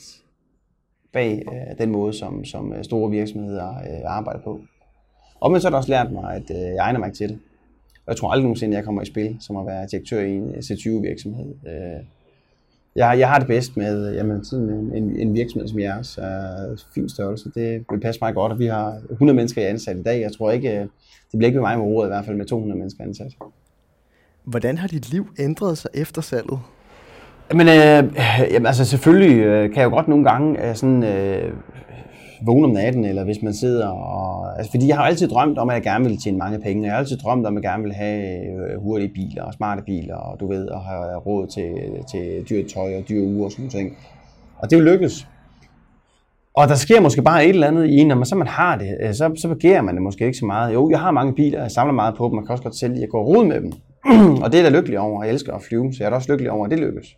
bag 1.14 1.44
øh, 1.48 1.78
den 1.78 1.92
måde, 1.92 2.14
som, 2.14 2.46
som 2.46 2.74
øh, 2.74 2.84
store 2.84 3.12
virksomheder 3.12 3.70
øh, 3.70 4.02
arbejder 4.06 4.40
på. 4.42 4.62
Og 5.40 5.52
men 5.52 5.62
så 5.62 5.68
har 5.68 5.70
det 5.70 5.78
også 5.78 5.90
lært 5.90 6.12
mig, 6.12 6.36
at 6.36 6.52
øh, 6.52 6.58
jeg 6.58 6.78
egner 6.78 7.00
mig 7.00 7.14
til 7.14 7.30
det. 7.30 7.40
Og 8.06 8.08
jeg 8.08 8.18
tror 8.18 8.32
aldrig 8.32 8.44
nogensinde, 8.44 8.78
jeg 8.78 8.86
kommer 8.86 9.02
i 9.02 9.06
spil 9.06 9.38
som 9.40 9.58
at 9.58 9.66
være 9.66 9.88
direktør 9.92 10.22
i 10.22 10.32
en 10.32 10.50
C20-virksomhed. 10.50 11.56
Øh, 11.68 12.06
jeg, 12.96 13.20
jeg 13.20 13.30
har 13.30 13.40
det 13.40 13.48
bedst 13.48 13.78
med 13.78 14.14
jamen, 14.14 14.46
sådan 14.46 14.70
en, 14.70 14.96
en, 14.96 15.16
en 15.16 15.34
virksomhed 15.34 15.68
som 15.68 15.80
jeres 15.80 16.18
er 16.18 16.84
fin 16.94 17.10
størrelse. 17.10 17.52
Det 17.56 17.86
vil 17.92 18.00
passe 18.00 18.20
mig 18.22 18.34
godt, 18.34 18.52
og 18.52 18.60
vi 18.60 18.66
har 18.66 19.02
100 19.12 19.36
mennesker 19.36 19.62
i 19.62 19.66
ansat 19.66 19.98
i 19.98 20.04
dag. 20.04 20.22
Jeg 20.22 20.32
tror 20.32 20.52
ikke, 20.52 20.80
det 21.32 21.38
bliver 21.38 21.48
ikke 21.48 21.60
med 21.60 21.70
mig 21.70 21.78
med 21.78 21.86
ordet, 21.86 22.08
i 22.08 22.12
hvert 22.12 22.26
fald 22.26 22.38
med 22.38 22.46
200 22.46 22.80
mennesker 22.80 23.04
ansat. 23.04 23.32
Hvordan 24.44 24.78
har 24.78 24.88
dit 24.88 25.12
liv 25.12 25.28
ændret 25.40 25.78
sig 25.78 25.90
efter 25.94 26.22
salget? 26.22 26.60
Jamen, 27.52 27.68
øh, 27.68 28.14
jamen 28.54 28.66
altså 28.66 28.86
selvfølgelig 28.86 29.40
øh, 29.40 29.70
kan 29.70 29.78
jeg 29.78 29.84
jo 29.84 29.90
godt 29.90 30.08
nogle 30.08 30.26
gange 30.26 30.70
øh, 30.70 30.76
sådan, 30.76 31.04
øh, 31.04 31.54
vågne 32.46 32.66
om 32.66 32.72
natten, 32.72 33.06
eller 33.06 33.24
hvis 33.24 33.42
man 33.42 33.54
sidder 33.54 33.88
og... 33.88 34.58
Altså, 34.58 34.72
fordi 34.72 34.88
jeg 34.88 34.96
har 34.98 35.04
altid 35.04 35.28
drømt 35.28 35.58
om, 35.58 35.70
at 35.70 35.74
jeg 35.74 35.84
gerne 35.84 36.04
ville 36.04 36.18
tjene 36.18 36.38
mange 36.38 36.60
penge. 36.60 36.84
Jeg 36.84 36.92
har 36.92 37.00
altid 37.00 37.18
drømt 37.18 37.48
om, 37.48 37.58
at 37.58 37.64
jeg 37.64 37.72
gerne 37.72 37.84
vil 37.84 37.94
have 37.94 38.46
øh, 38.46 38.82
hurtige 38.82 39.10
biler 39.10 39.44
og 39.44 39.54
smarte 39.54 39.82
biler, 39.86 40.16
og 40.16 40.40
du 40.40 40.48
ved, 40.48 40.68
og 40.68 40.82
have 40.82 41.18
råd 41.18 41.48
til, 41.48 41.74
til 42.12 42.46
dyrt 42.50 42.66
tøj 42.74 42.98
og 42.98 43.04
dyre 43.10 43.24
uger 43.24 43.46
og 43.46 43.52
sådan 43.52 43.70
ting. 43.70 43.98
Og 44.58 44.70
det 44.70 44.76
er 44.76 44.80
jo 44.80 44.86
lykkedes. 44.86 45.28
Og 46.54 46.68
der 46.68 46.76
sker 46.76 47.02
måske 47.02 47.22
bare 47.22 47.44
et 47.46 47.50
eller 47.50 47.68
andet 47.68 47.88
i 47.88 47.98
en, 47.98 48.08
når 48.08 48.16
man 48.16 48.26
så 48.26 48.36
man 48.36 48.48
har 48.48 48.78
det, 48.78 48.98
øh, 49.02 49.14
så, 49.14 49.32
så 49.36 49.48
begærer 49.48 49.82
man 49.82 49.96
det 49.96 50.04
måske 50.04 50.26
ikke 50.26 50.38
så 50.38 50.46
meget. 50.46 50.74
Jo, 50.74 50.90
jeg 50.90 51.00
har 51.00 51.12
mange 51.12 51.34
biler, 51.34 51.62
jeg 51.62 51.72
samler 51.72 51.94
meget 51.94 52.16
på 52.18 52.28
dem, 52.28 52.36
man 52.36 52.46
kan 52.46 52.52
også 52.52 52.64
godt 52.64 52.76
sælge, 52.76 53.02
jeg 53.02 53.10
går 53.10 53.24
rod 53.24 53.46
med 53.46 53.62
dem. 53.62 53.72
og 54.44 54.52
det 54.52 54.60
er 54.60 54.64
jeg 54.64 54.72
da 54.72 54.78
lykkelig 54.78 55.00
over, 55.00 55.24
jeg 55.24 55.34
elsker 55.34 55.54
at 55.54 55.62
flyve, 55.62 55.94
så 55.94 55.98
jeg 56.00 56.06
er 56.06 56.10
da 56.10 56.16
også 56.16 56.32
lykkelig 56.32 56.52
over, 56.52 56.66
at 56.66 56.72
det 56.72 56.80
lykkes. 56.80 57.18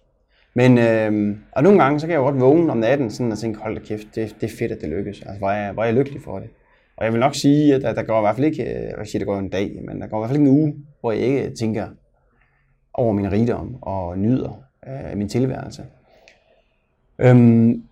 Men, 0.54 0.78
øh, 0.78 1.38
og 1.52 1.64
nogle 1.64 1.84
gange, 1.84 2.00
så 2.00 2.08
kan 2.08 2.14
jeg 2.14 2.20
jo 2.20 2.24
godt 2.24 2.40
vågne 2.40 2.72
om 2.72 2.78
natten 2.78 3.12
sådan 3.12 3.32
og 3.32 3.38
tænke, 3.38 3.60
hold 3.60 3.76
da 3.76 3.82
kæft, 3.86 4.08
det, 4.16 4.36
det 4.42 4.52
er 4.52 4.58
fedt, 4.60 4.72
at 4.72 4.82
det 4.82 4.90
lykkes. 4.90 5.22
Altså, 5.22 5.38
hvor 5.38 5.50
er, 5.50 5.64
jeg, 5.64 5.74
hvor 5.74 5.84
er 5.84 5.88
jeg 5.88 5.96
lykkelig 5.96 6.22
for 6.22 6.40
det. 6.40 6.50
Og 6.98 7.06
jeg 7.06 7.14
vil 7.14 7.20
nok 7.20 7.36
sige, 7.36 7.76
at 7.76 7.96
der 7.96 8.04
går 8.04 8.20
i 8.20 8.22
hvert 8.22 8.36
fald 8.36 8.46
ikke, 8.46 8.64
øh, 8.64 8.94
jeg 8.98 9.08
siger, 9.08 9.20
der 9.20 9.26
går 9.26 9.40
en 9.40 9.50
dag, 9.50 9.80
men 9.86 10.02
der 10.02 10.08
går 10.08 10.18
i 10.18 10.20
hvert 10.20 10.30
fald 10.30 10.40
ikke 10.40 10.52
en 10.52 10.60
uge, 10.60 10.76
hvor 11.02 11.12
jeg 11.12 11.22
ikke 11.22 11.50
tænker 11.50 11.88
over 12.94 13.14
min 13.14 13.32
rigdom 13.32 13.78
og 13.82 14.20
nyder 14.20 14.64
øh, 14.88 15.18
min 15.18 15.30
tilværelse. 15.30 15.84
Øhm, 17.20 17.84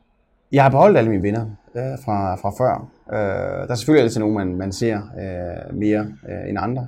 jeg 0.51 0.63
har 0.63 0.69
beholdt 0.69 0.97
alle 0.97 1.09
mine 1.09 1.23
venner 1.23 1.45
øh, 1.75 1.99
fra, 2.05 2.35
fra 2.35 2.49
før. 2.49 2.91
Øh, 3.13 3.67
der 3.67 3.71
er 3.71 3.75
selvfølgelig 3.75 4.03
altid 4.03 4.19
nogen, 4.19 4.35
man, 4.35 4.55
man 4.55 4.71
ser 4.71 4.97
øh, 4.97 5.75
mere 5.75 5.99
øh, 6.29 6.49
end 6.49 6.57
andre. 6.59 6.87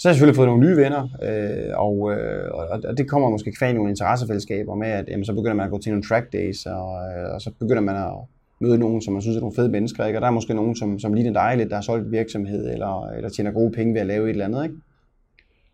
Så 0.00 0.08
har 0.08 0.10
jeg 0.10 0.16
selvfølgelig 0.16 0.36
fået 0.36 0.48
nogle 0.48 0.66
nye 0.66 0.76
venner, 0.76 1.02
øh, 1.22 1.72
og, 1.86 2.12
øh, 2.12 2.50
og 2.84 2.98
det 2.98 3.08
kommer 3.08 3.30
måske 3.30 3.52
kvæg 3.52 3.74
nogle 3.74 3.90
interessefællesskaber 3.90 4.74
med, 4.74 4.88
at 4.88 5.04
jamen, 5.08 5.24
så 5.24 5.34
begynder 5.34 5.54
man 5.54 5.64
at 5.64 5.70
gå 5.70 5.78
til 5.78 5.92
nogle 5.92 6.02
track 6.02 6.32
days, 6.32 6.66
og, 6.66 6.88
øh, 7.08 7.34
og 7.34 7.40
så 7.40 7.50
begynder 7.58 7.82
man 7.82 7.96
at 7.96 8.12
møde 8.60 8.78
nogen, 8.78 9.02
som 9.02 9.12
man 9.12 9.22
synes 9.22 9.36
er 9.36 9.40
nogle 9.40 9.56
fede 9.56 9.68
mennesker, 9.68 10.06
ikke? 10.06 10.18
og 10.18 10.20
der 10.20 10.26
er 10.26 10.32
måske 10.32 10.54
nogen, 10.54 10.76
som, 10.76 10.98
som 10.98 11.14
ligner 11.14 11.32
dig 11.32 11.56
lidt, 11.56 11.68
der 11.70 11.74
har 11.74 11.82
solgt 11.82 12.12
virksomhed, 12.12 12.72
eller, 12.72 13.08
eller 13.08 13.28
tjener 13.28 13.50
gode 13.50 13.72
penge 13.72 13.94
ved 13.94 14.00
at 14.00 14.06
lave 14.06 14.24
et 14.24 14.30
eller 14.30 14.44
andet. 14.44 14.64
Ikke? 14.64 14.76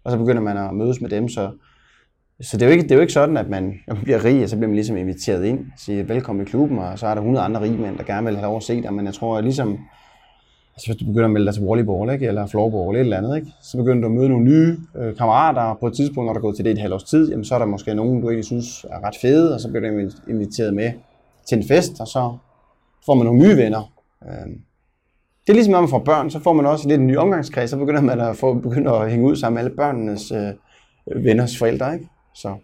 Og 0.04 0.10
så 0.10 0.18
begynder 0.18 0.42
man 0.42 0.56
at 0.56 0.74
mødes 0.74 1.00
med 1.00 1.10
dem, 1.10 1.28
så, 1.28 1.50
så 2.40 2.56
det 2.56 2.62
er, 2.62 2.66
jo 2.66 2.72
ikke, 2.72 2.82
det 2.82 2.90
er 2.90 2.96
jo 2.96 3.00
ikke 3.00 3.12
sådan, 3.12 3.36
at 3.36 3.48
man, 3.48 3.74
når 3.86 3.94
man 3.94 4.04
bliver 4.04 4.24
rig, 4.24 4.42
og 4.42 4.48
så 4.48 4.56
bliver 4.56 4.68
man 4.68 4.74
ligesom 4.74 4.96
inviteret 4.96 5.44
ind, 5.44 5.66
siger 5.76 6.04
velkommen 6.04 6.46
i 6.46 6.48
klubben, 6.48 6.78
og 6.78 6.98
så 6.98 7.06
er 7.06 7.14
der 7.14 7.20
100 7.20 7.44
andre 7.44 7.60
rige 7.60 7.78
mænd, 7.78 7.98
der 7.98 8.04
gerne 8.04 8.26
vil 8.26 8.36
have 8.36 8.46
lov 8.46 8.56
at 8.56 8.62
se 8.62 8.82
dig, 8.82 8.94
men 8.94 9.06
jeg 9.06 9.14
tror, 9.14 9.38
at 9.38 9.44
ligesom, 9.44 9.78
altså 10.76 10.86
hvis 10.86 10.96
du 10.96 11.04
begynder 11.06 11.24
at 11.24 11.30
melde 11.30 11.46
dig 11.46 11.54
til 11.54 11.62
volleyball, 11.62 12.12
ikke? 12.12 12.26
eller 12.26 12.46
floorball, 12.46 12.96
eller 12.96 13.00
et 13.00 13.04
eller 13.04 13.16
andet, 13.16 13.36
ikke? 13.36 13.52
så 13.62 13.76
begynder 13.76 14.00
du 14.00 14.06
at 14.06 14.12
møde 14.12 14.28
nogle 14.28 14.44
nye 14.44 14.76
øh, 14.96 15.16
kammerater 15.16 15.74
på 15.80 15.86
et 15.86 15.94
tidspunkt, 15.94 16.26
når 16.26 16.32
der 16.32 16.40
er 16.40 16.42
gået 16.42 16.56
til 16.56 16.64
det 16.64 16.72
et 16.72 16.78
halvt 16.78 16.94
års 16.94 17.02
tid, 17.02 17.30
jamen, 17.30 17.44
så 17.44 17.54
er 17.54 17.58
der 17.58 17.66
måske 17.66 17.94
nogen, 17.94 18.20
du 18.20 18.28
egentlig 18.28 18.44
synes 18.44 18.86
er 18.90 19.06
ret 19.06 19.16
fede, 19.20 19.54
og 19.54 19.60
så 19.60 19.68
bliver 19.68 19.90
du 19.90 20.10
inviteret 20.28 20.74
med 20.74 20.92
til 21.48 21.58
en 21.58 21.64
fest, 21.68 22.00
og 22.00 22.06
så 22.06 22.36
får 23.06 23.14
man 23.14 23.26
nogle 23.26 23.40
nye 23.42 23.56
venner. 23.56 23.92
Øh, 24.24 24.46
det 25.46 25.52
er 25.52 25.54
ligesom, 25.54 25.72
når 25.72 25.80
man 25.80 25.90
får 25.90 25.98
børn, 25.98 26.30
så 26.30 26.40
får 26.40 26.52
man 26.52 26.66
også 26.66 26.88
lidt 26.88 27.00
en 27.00 27.06
ny 27.06 27.16
omgangskreds, 27.16 27.70
så 27.70 27.76
begynder 27.76 28.00
man 28.00 28.20
at, 28.20 28.36
få, 28.36 28.54
begynder 28.54 28.92
at 28.92 29.10
hænge 29.10 29.26
ud 29.26 29.36
sammen 29.36 29.54
med 29.54 29.64
alle 29.64 29.76
børnenes 29.76 30.32
øh, 30.32 31.24
venners 31.24 31.58
forældre. 31.58 31.94
Ikke? 31.94 32.08
Så. 32.34 32.54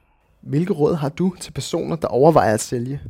Hvilke 0.41 0.73
råd 0.73 0.95
har 0.95 1.09
du 1.09 1.35
til 1.41 1.53
personer, 1.53 1.97
der 1.97 2.09
overvejer 2.09 2.55
at 2.55 2.61
sælge? 2.61 3.01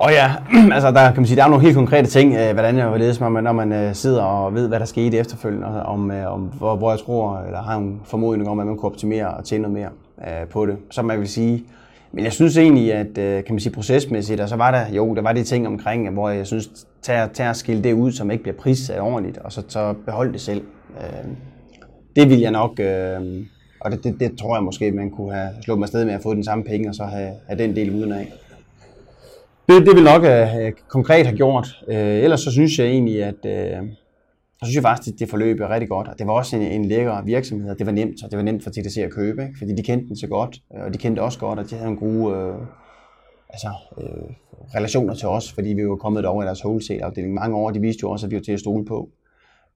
Og 0.00 0.10
ja, 0.10 0.32
altså 0.76 0.90
der 0.90 1.04
kan 1.04 1.16
man 1.16 1.26
sige, 1.26 1.36
der 1.36 1.44
er 1.44 1.48
nogle 1.48 1.64
helt 1.64 1.76
konkrete 1.76 2.08
ting, 2.08 2.34
øh, 2.34 2.52
hvordan 2.52 2.78
jeg 2.78 2.92
vil 2.92 3.00
lede, 3.00 3.20
når 3.20 3.28
man, 3.28 3.44
når 3.44 3.52
man 3.52 3.72
øh, 3.72 3.94
sidder 3.94 4.22
og 4.22 4.54
ved, 4.54 4.68
hvad 4.68 4.80
der 4.80 4.86
skete 4.86 5.18
efterfølgende, 5.18 5.82
om, 5.86 6.10
øh, 6.10 6.32
om 6.32 6.40
hvor, 6.40 6.76
hvor 6.76 6.90
jeg 6.90 6.98
tror, 6.98 7.38
eller 7.38 7.62
har 7.62 7.76
en 7.76 8.00
formodning 8.04 8.48
om, 8.48 8.60
at 8.60 8.66
man 8.66 8.76
kunne 8.76 8.90
optimere 8.90 9.28
og 9.28 9.44
tjene 9.44 9.62
noget 9.62 9.78
mere 9.78 9.90
øh, 10.28 10.48
på 10.48 10.66
det. 10.66 10.76
Så 10.90 11.02
man 11.02 11.20
vil 11.20 11.28
sige, 11.28 11.64
men 12.12 12.24
jeg 12.24 12.32
synes 12.32 12.56
egentlig, 12.56 12.94
at 12.94 13.18
øh, 13.18 13.44
kan 13.44 13.54
man 13.54 13.60
sige, 13.60 13.72
procesmæssigt, 13.72 14.40
og 14.40 14.48
så 14.48 14.56
var 14.56 14.70
der, 14.70 14.94
jo, 14.94 15.14
der 15.14 15.22
var 15.22 15.32
de 15.32 15.44
ting 15.44 15.66
omkring, 15.66 16.10
hvor 16.10 16.28
jeg 16.28 16.46
synes, 16.46 16.70
tager, 17.02 17.26
tager 17.26 17.50
at 17.50 17.56
skille 17.56 17.84
det 17.84 17.92
ud, 17.92 18.12
som 18.12 18.30
ikke 18.30 18.42
bliver 18.42 18.56
prissat 18.56 19.00
ordentligt, 19.00 19.38
og 19.38 19.52
så, 19.52 19.62
så 19.68 19.94
beholde 20.06 20.32
det 20.32 20.40
selv. 20.40 20.62
Øh, 21.00 21.30
det 22.16 22.30
vil 22.30 22.40
jeg 22.40 22.50
nok, 22.50 22.80
øh, 22.80 23.20
og 23.80 23.90
det, 23.90 24.04
det, 24.04 24.20
det, 24.20 24.38
tror 24.38 24.56
jeg 24.56 24.64
måske, 24.64 24.92
man 24.92 25.10
kunne 25.10 25.34
have 25.34 25.48
slået 25.64 25.78
mig 25.78 25.84
afsted 25.84 26.04
med 26.04 26.14
at 26.14 26.22
få 26.22 26.34
den 26.34 26.44
samme 26.44 26.64
penge, 26.64 26.88
og 26.88 26.94
så 26.94 27.04
have, 27.04 27.30
have 27.48 27.58
den 27.58 27.76
del 27.76 27.94
uden 27.94 28.12
af. 28.12 28.32
Det, 29.70 29.86
det 29.86 29.96
vil 29.96 30.04
nok 30.04 30.24
øh, 30.24 30.72
konkret 30.88 31.26
have 31.26 31.36
gjort. 31.36 31.68
Øh, 31.88 31.96
ellers 31.96 32.40
så 32.40 32.52
synes 32.52 32.78
jeg 32.78 32.86
egentlig, 32.86 33.24
at 33.24 33.46
øh, 33.46 33.88
så 34.58 34.64
synes 34.64 34.74
jeg 34.74 34.82
faktisk, 34.82 35.14
at 35.14 35.18
det 35.20 35.28
forløb 35.28 35.60
er 35.60 35.68
rigtig 35.68 35.88
godt. 35.88 36.08
Og 36.08 36.18
det 36.18 36.26
var 36.26 36.32
også 36.32 36.56
en, 36.56 36.62
en 36.62 36.84
lækker 36.84 37.22
virksomhed, 37.22 37.70
og 37.70 37.78
det 37.78 37.86
var 37.86 37.92
nemt, 37.92 38.24
og 38.24 38.30
det 38.30 38.36
var 38.36 38.42
nemt 38.42 38.62
for 38.62 38.70
TDC 38.70 38.98
at 38.98 39.10
købe, 39.10 39.42
ikke? 39.42 39.54
fordi 39.58 39.74
de 39.74 39.82
kendte 39.82 40.08
den 40.08 40.16
så 40.16 40.26
godt, 40.26 40.58
øh, 40.76 40.84
og 40.84 40.94
de 40.94 40.98
kendte 40.98 41.20
også 41.20 41.38
godt, 41.38 41.58
og 41.58 41.70
de 41.70 41.74
havde 41.74 41.90
en 41.90 41.96
gode 41.96 42.36
øh, 42.36 42.54
altså, 43.50 43.68
øh, 44.00 44.34
relationer 44.74 45.14
til 45.14 45.28
os, 45.28 45.52
fordi 45.52 45.68
vi 45.68 45.88
var 45.88 45.96
kommet 45.96 46.26
over 46.26 46.42
i 46.42 46.46
deres 46.46 46.64
wholesale-afdeling 46.64 47.34
mange 47.34 47.56
år. 47.56 47.68
og 47.68 47.74
De 47.74 47.80
viste 47.80 48.00
jo 48.02 48.10
også, 48.10 48.26
at 48.26 48.30
vi 48.30 48.36
var 48.36 48.42
til 48.42 48.52
at 48.52 48.60
stole 48.60 48.84
på. 48.84 49.08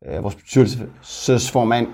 Øh, 0.06 0.22
vores 0.22 0.34
bestyrelsesformand 0.34 1.86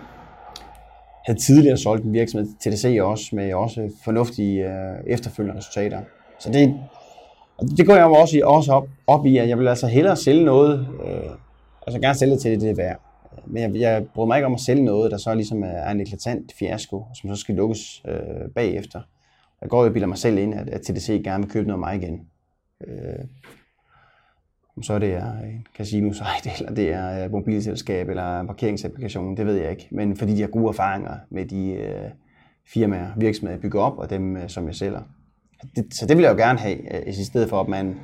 havde 1.27 1.39
tidligere 1.39 1.77
solgt 1.77 2.05
en 2.05 2.13
virksomhed 2.13 2.49
til 2.63 2.73
TDC 2.73 2.99
også, 3.03 3.37
med 3.37 3.55
også 3.55 3.91
fornuftige 4.05 4.65
øh, 4.65 4.97
efterfølgende 5.07 5.59
resultater. 5.59 6.01
Så 6.39 6.53
det, 6.53 6.75
og 7.61 7.66
det 7.77 7.87
går 7.87 7.94
jeg 7.94 8.05
også, 8.05 8.37
i, 8.37 8.42
også 8.42 8.73
op, 8.73 8.88
op 9.07 9.27
i, 9.27 9.37
at 9.37 9.49
jeg 9.49 9.59
vil 9.59 9.68
altså 9.68 9.87
hellere 9.87 10.16
sælge 10.16 10.44
noget, 10.44 10.88
øh, 11.05 11.31
altså 11.87 12.01
gerne 12.01 12.14
sælge 12.14 12.33
det 12.33 12.40
til 12.40 12.51
det, 12.51 12.61
det 12.61 12.70
er 12.70 12.75
værd. 12.75 13.01
Men 13.46 13.62
jeg, 13.62 13.81
jeg 13.81 14.07
bryder 14.14 14.27
mig 14.27 14.37
ikke 14.37 14.46
om 14.46 14.55
at 14.55 14.61
sælge 14.61 14.85
noget, 14.85 15.11
der 15.11 15.16
så 15.16 15.35
ligesom 15.35 15.62
er 15.62 15.90
en 15.90 16.01
eklatant 16.01 16.53
fiasko, 16.59 17.05
som 17.14 17.31
så 17.31 17.40
skal 17.40 17.55
lukkes 17.55 18.03
øh, 18.09 18.51
bagefter. 18.55 19.01
Jeg 19.61 19.68
går 19.68 19.85
og 19.85 19.92
bilder 19.92 20.09
mig 20.09 20.18
selv 20.18 20.38
ind, 20.38 20.55
at, 20.55 20.68
at 20.68 20.81
TDC 20.81 21.20
gerne 21.25 21.44
vil 21.44 21.53
købe 21.53 21.66
noget 21.66 21.77
af 21.77 21.81
mig 21.81 21.96
igen. 21.96 22.20
Øh, 22.87 23.25
om 24.77 24.83
så 24.83 24.99
det 24.99 25.14
er 25.14 25.33
en 25.38 25.66
casino-site, 25.77 26.51
eller 26.59 26.75
det 26.75 26.92
er 26.92 27.25
et 27.25 27.31
mobilselskab, 27.31 28.09
eller 28.09 28.40
en 28.40 28.46
parkeringsapplikation, 28.46 29.37
det 29.37 29.46
ved 29.46 29.55
jeg 29.55 29.70
ikke. 29.70 29.88
Men 29.90 30.16
fordi 30.16 30.35
de 30.35 30.40
har 30.40 30.49
gode 30.49 30.68
erfaringer 30.68 31.14
med 31.31 31.46
de 31.46 31.73
øh, 31.73 32.11
firmaer, 32.66 33.11
virksomheder, 33.16 33.57
jeg 33.57 33.62
bygger 33.62 33.81
op, 33.81 33.99
og 33.99 34.11
dem, 34.11 34.37
øh, 34.37 34.49
som 34.49 34.66
jeg 34.66 34.75
sælger. 34.75 35.03
Det, 35.77 35.94
så 35.94 36.07
det 36.07 36.16
vil 36.16 36.23
jeg 36.23 36.33
jo 36.33 36.37
gerne 36.37 36.59
have, 36.59 37.07
øh, 37.07 37.09
i 37.09 37.25
stedet 37.25 37.49
for 37.49 37.61
at 37.61 37.68
man 37.68 37.94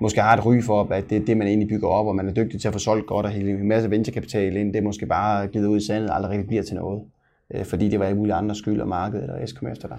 måske 0.00 0.20
har 0.20 0.36
et 0.36 0.46
ry 0.46 0.62
for, 0.62 0.92
at 0.92 1.10
det 1.10 1.16
er 1.22 1.24
det, 1.24 1.36
man 1.36 1.46
egentlig 1.46 1.68
bygger 1.68 1.88
op, 1.88 2.06
og 2.06 2.16
man 2.16 2.28
er 2.28 2.32
dygtig 2.32 2.60
til 2.60 2.68
at 2.68 2.74
få 2.74 2.78
solgt 2.78 3.06
godt 3.06 3.26
og 3.26 3.32
hele 3.32 3.50
en 3.50 3.68
masse 3.68 3.90
venturekapital 3.90 4.56
ind, 4.56 4.72
det 4.72 4.78
er 4.78 4.82
måske 4.82 5.06
bare 5.06 5.46
givet 5.46 5.66
ud 5.66 5.76
i 5.76 5.86
sandet 5.86 6.10
og 6.10 6.16
aldrig 6.16 6.30
rigtig 6.30 6.48
bliver 6.48 6.62
til 6.62 6.74
noget. 6.74 7.02
Øh, 7.54 7.64
fordi 7.64 7.88
det 7.88 7.98
var 7.98 8.04
alle 8.06 8.18
mulige 8.18 8.34
andre 8.34 8.54
skyld, 8.54 8.80
og 8.80 8.88
markedet 8.88 9.22
eller 9.22 9.46
S 9.46 9.52
kom 9.52 9.68
efter 9.68 9.88
dig. 9.88 9.98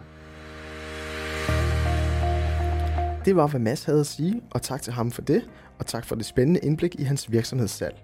Det 3.25 3.35
var, 3.35 3.47
hvad 3.47 3.59
Mads 3.59 3.83
havde 3.83 3.99
at 3.99 4.05
sige, 4.05 4.41
og 4.51 4.61
tak 4.61 4.81
til 4.81 4.93
ham 4.93 5.11
for 5.11 5.21
det, 5.21 5.49
og 5.79 5.85
tak 5.85 6.05
for 6.05 6.15
det 6.15 6.25
spændende 6.25 6.59
indblik 6.59 6.95
i 6.99 7.03
hans 7.03 7.31
virksomhedssalg. 7.31 7.95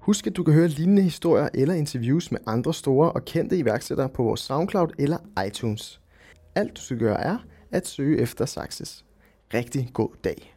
Husk, 0.00 0.26
at 0.26 0.36
du 0.36 0.42
kan 0.42 0.54
høre 0.54 0.68
lignende 0.68 1.02
historier 1.02 1.48
eller 1.54 1.74
interviews 1.74 2.32
med 2.32 2.40
andre 2.46 2.74
store 2.74 3.12
og 3.12 3.24
kendte 3.24 3.58
iværksættere 3.58 4.08
på 4.08 4.22
vores 4.22 4.40
SoundCloud 4.40 4.88
eller 4.98 5.16
iTunes. 5.46 6.00
Alt 6.54 6.76
du 6.76 6.80
skal 6.80 6.98
gøre 6.98 7.20
er 7.20 7.36
at 7.70 7.86
søge 7.86 8.20
efter 8.20 8.44
Saxes. 8.44 9.04
Rigtig 9.54 9.90
god 9.92 10.10
dag. 10.24 10.54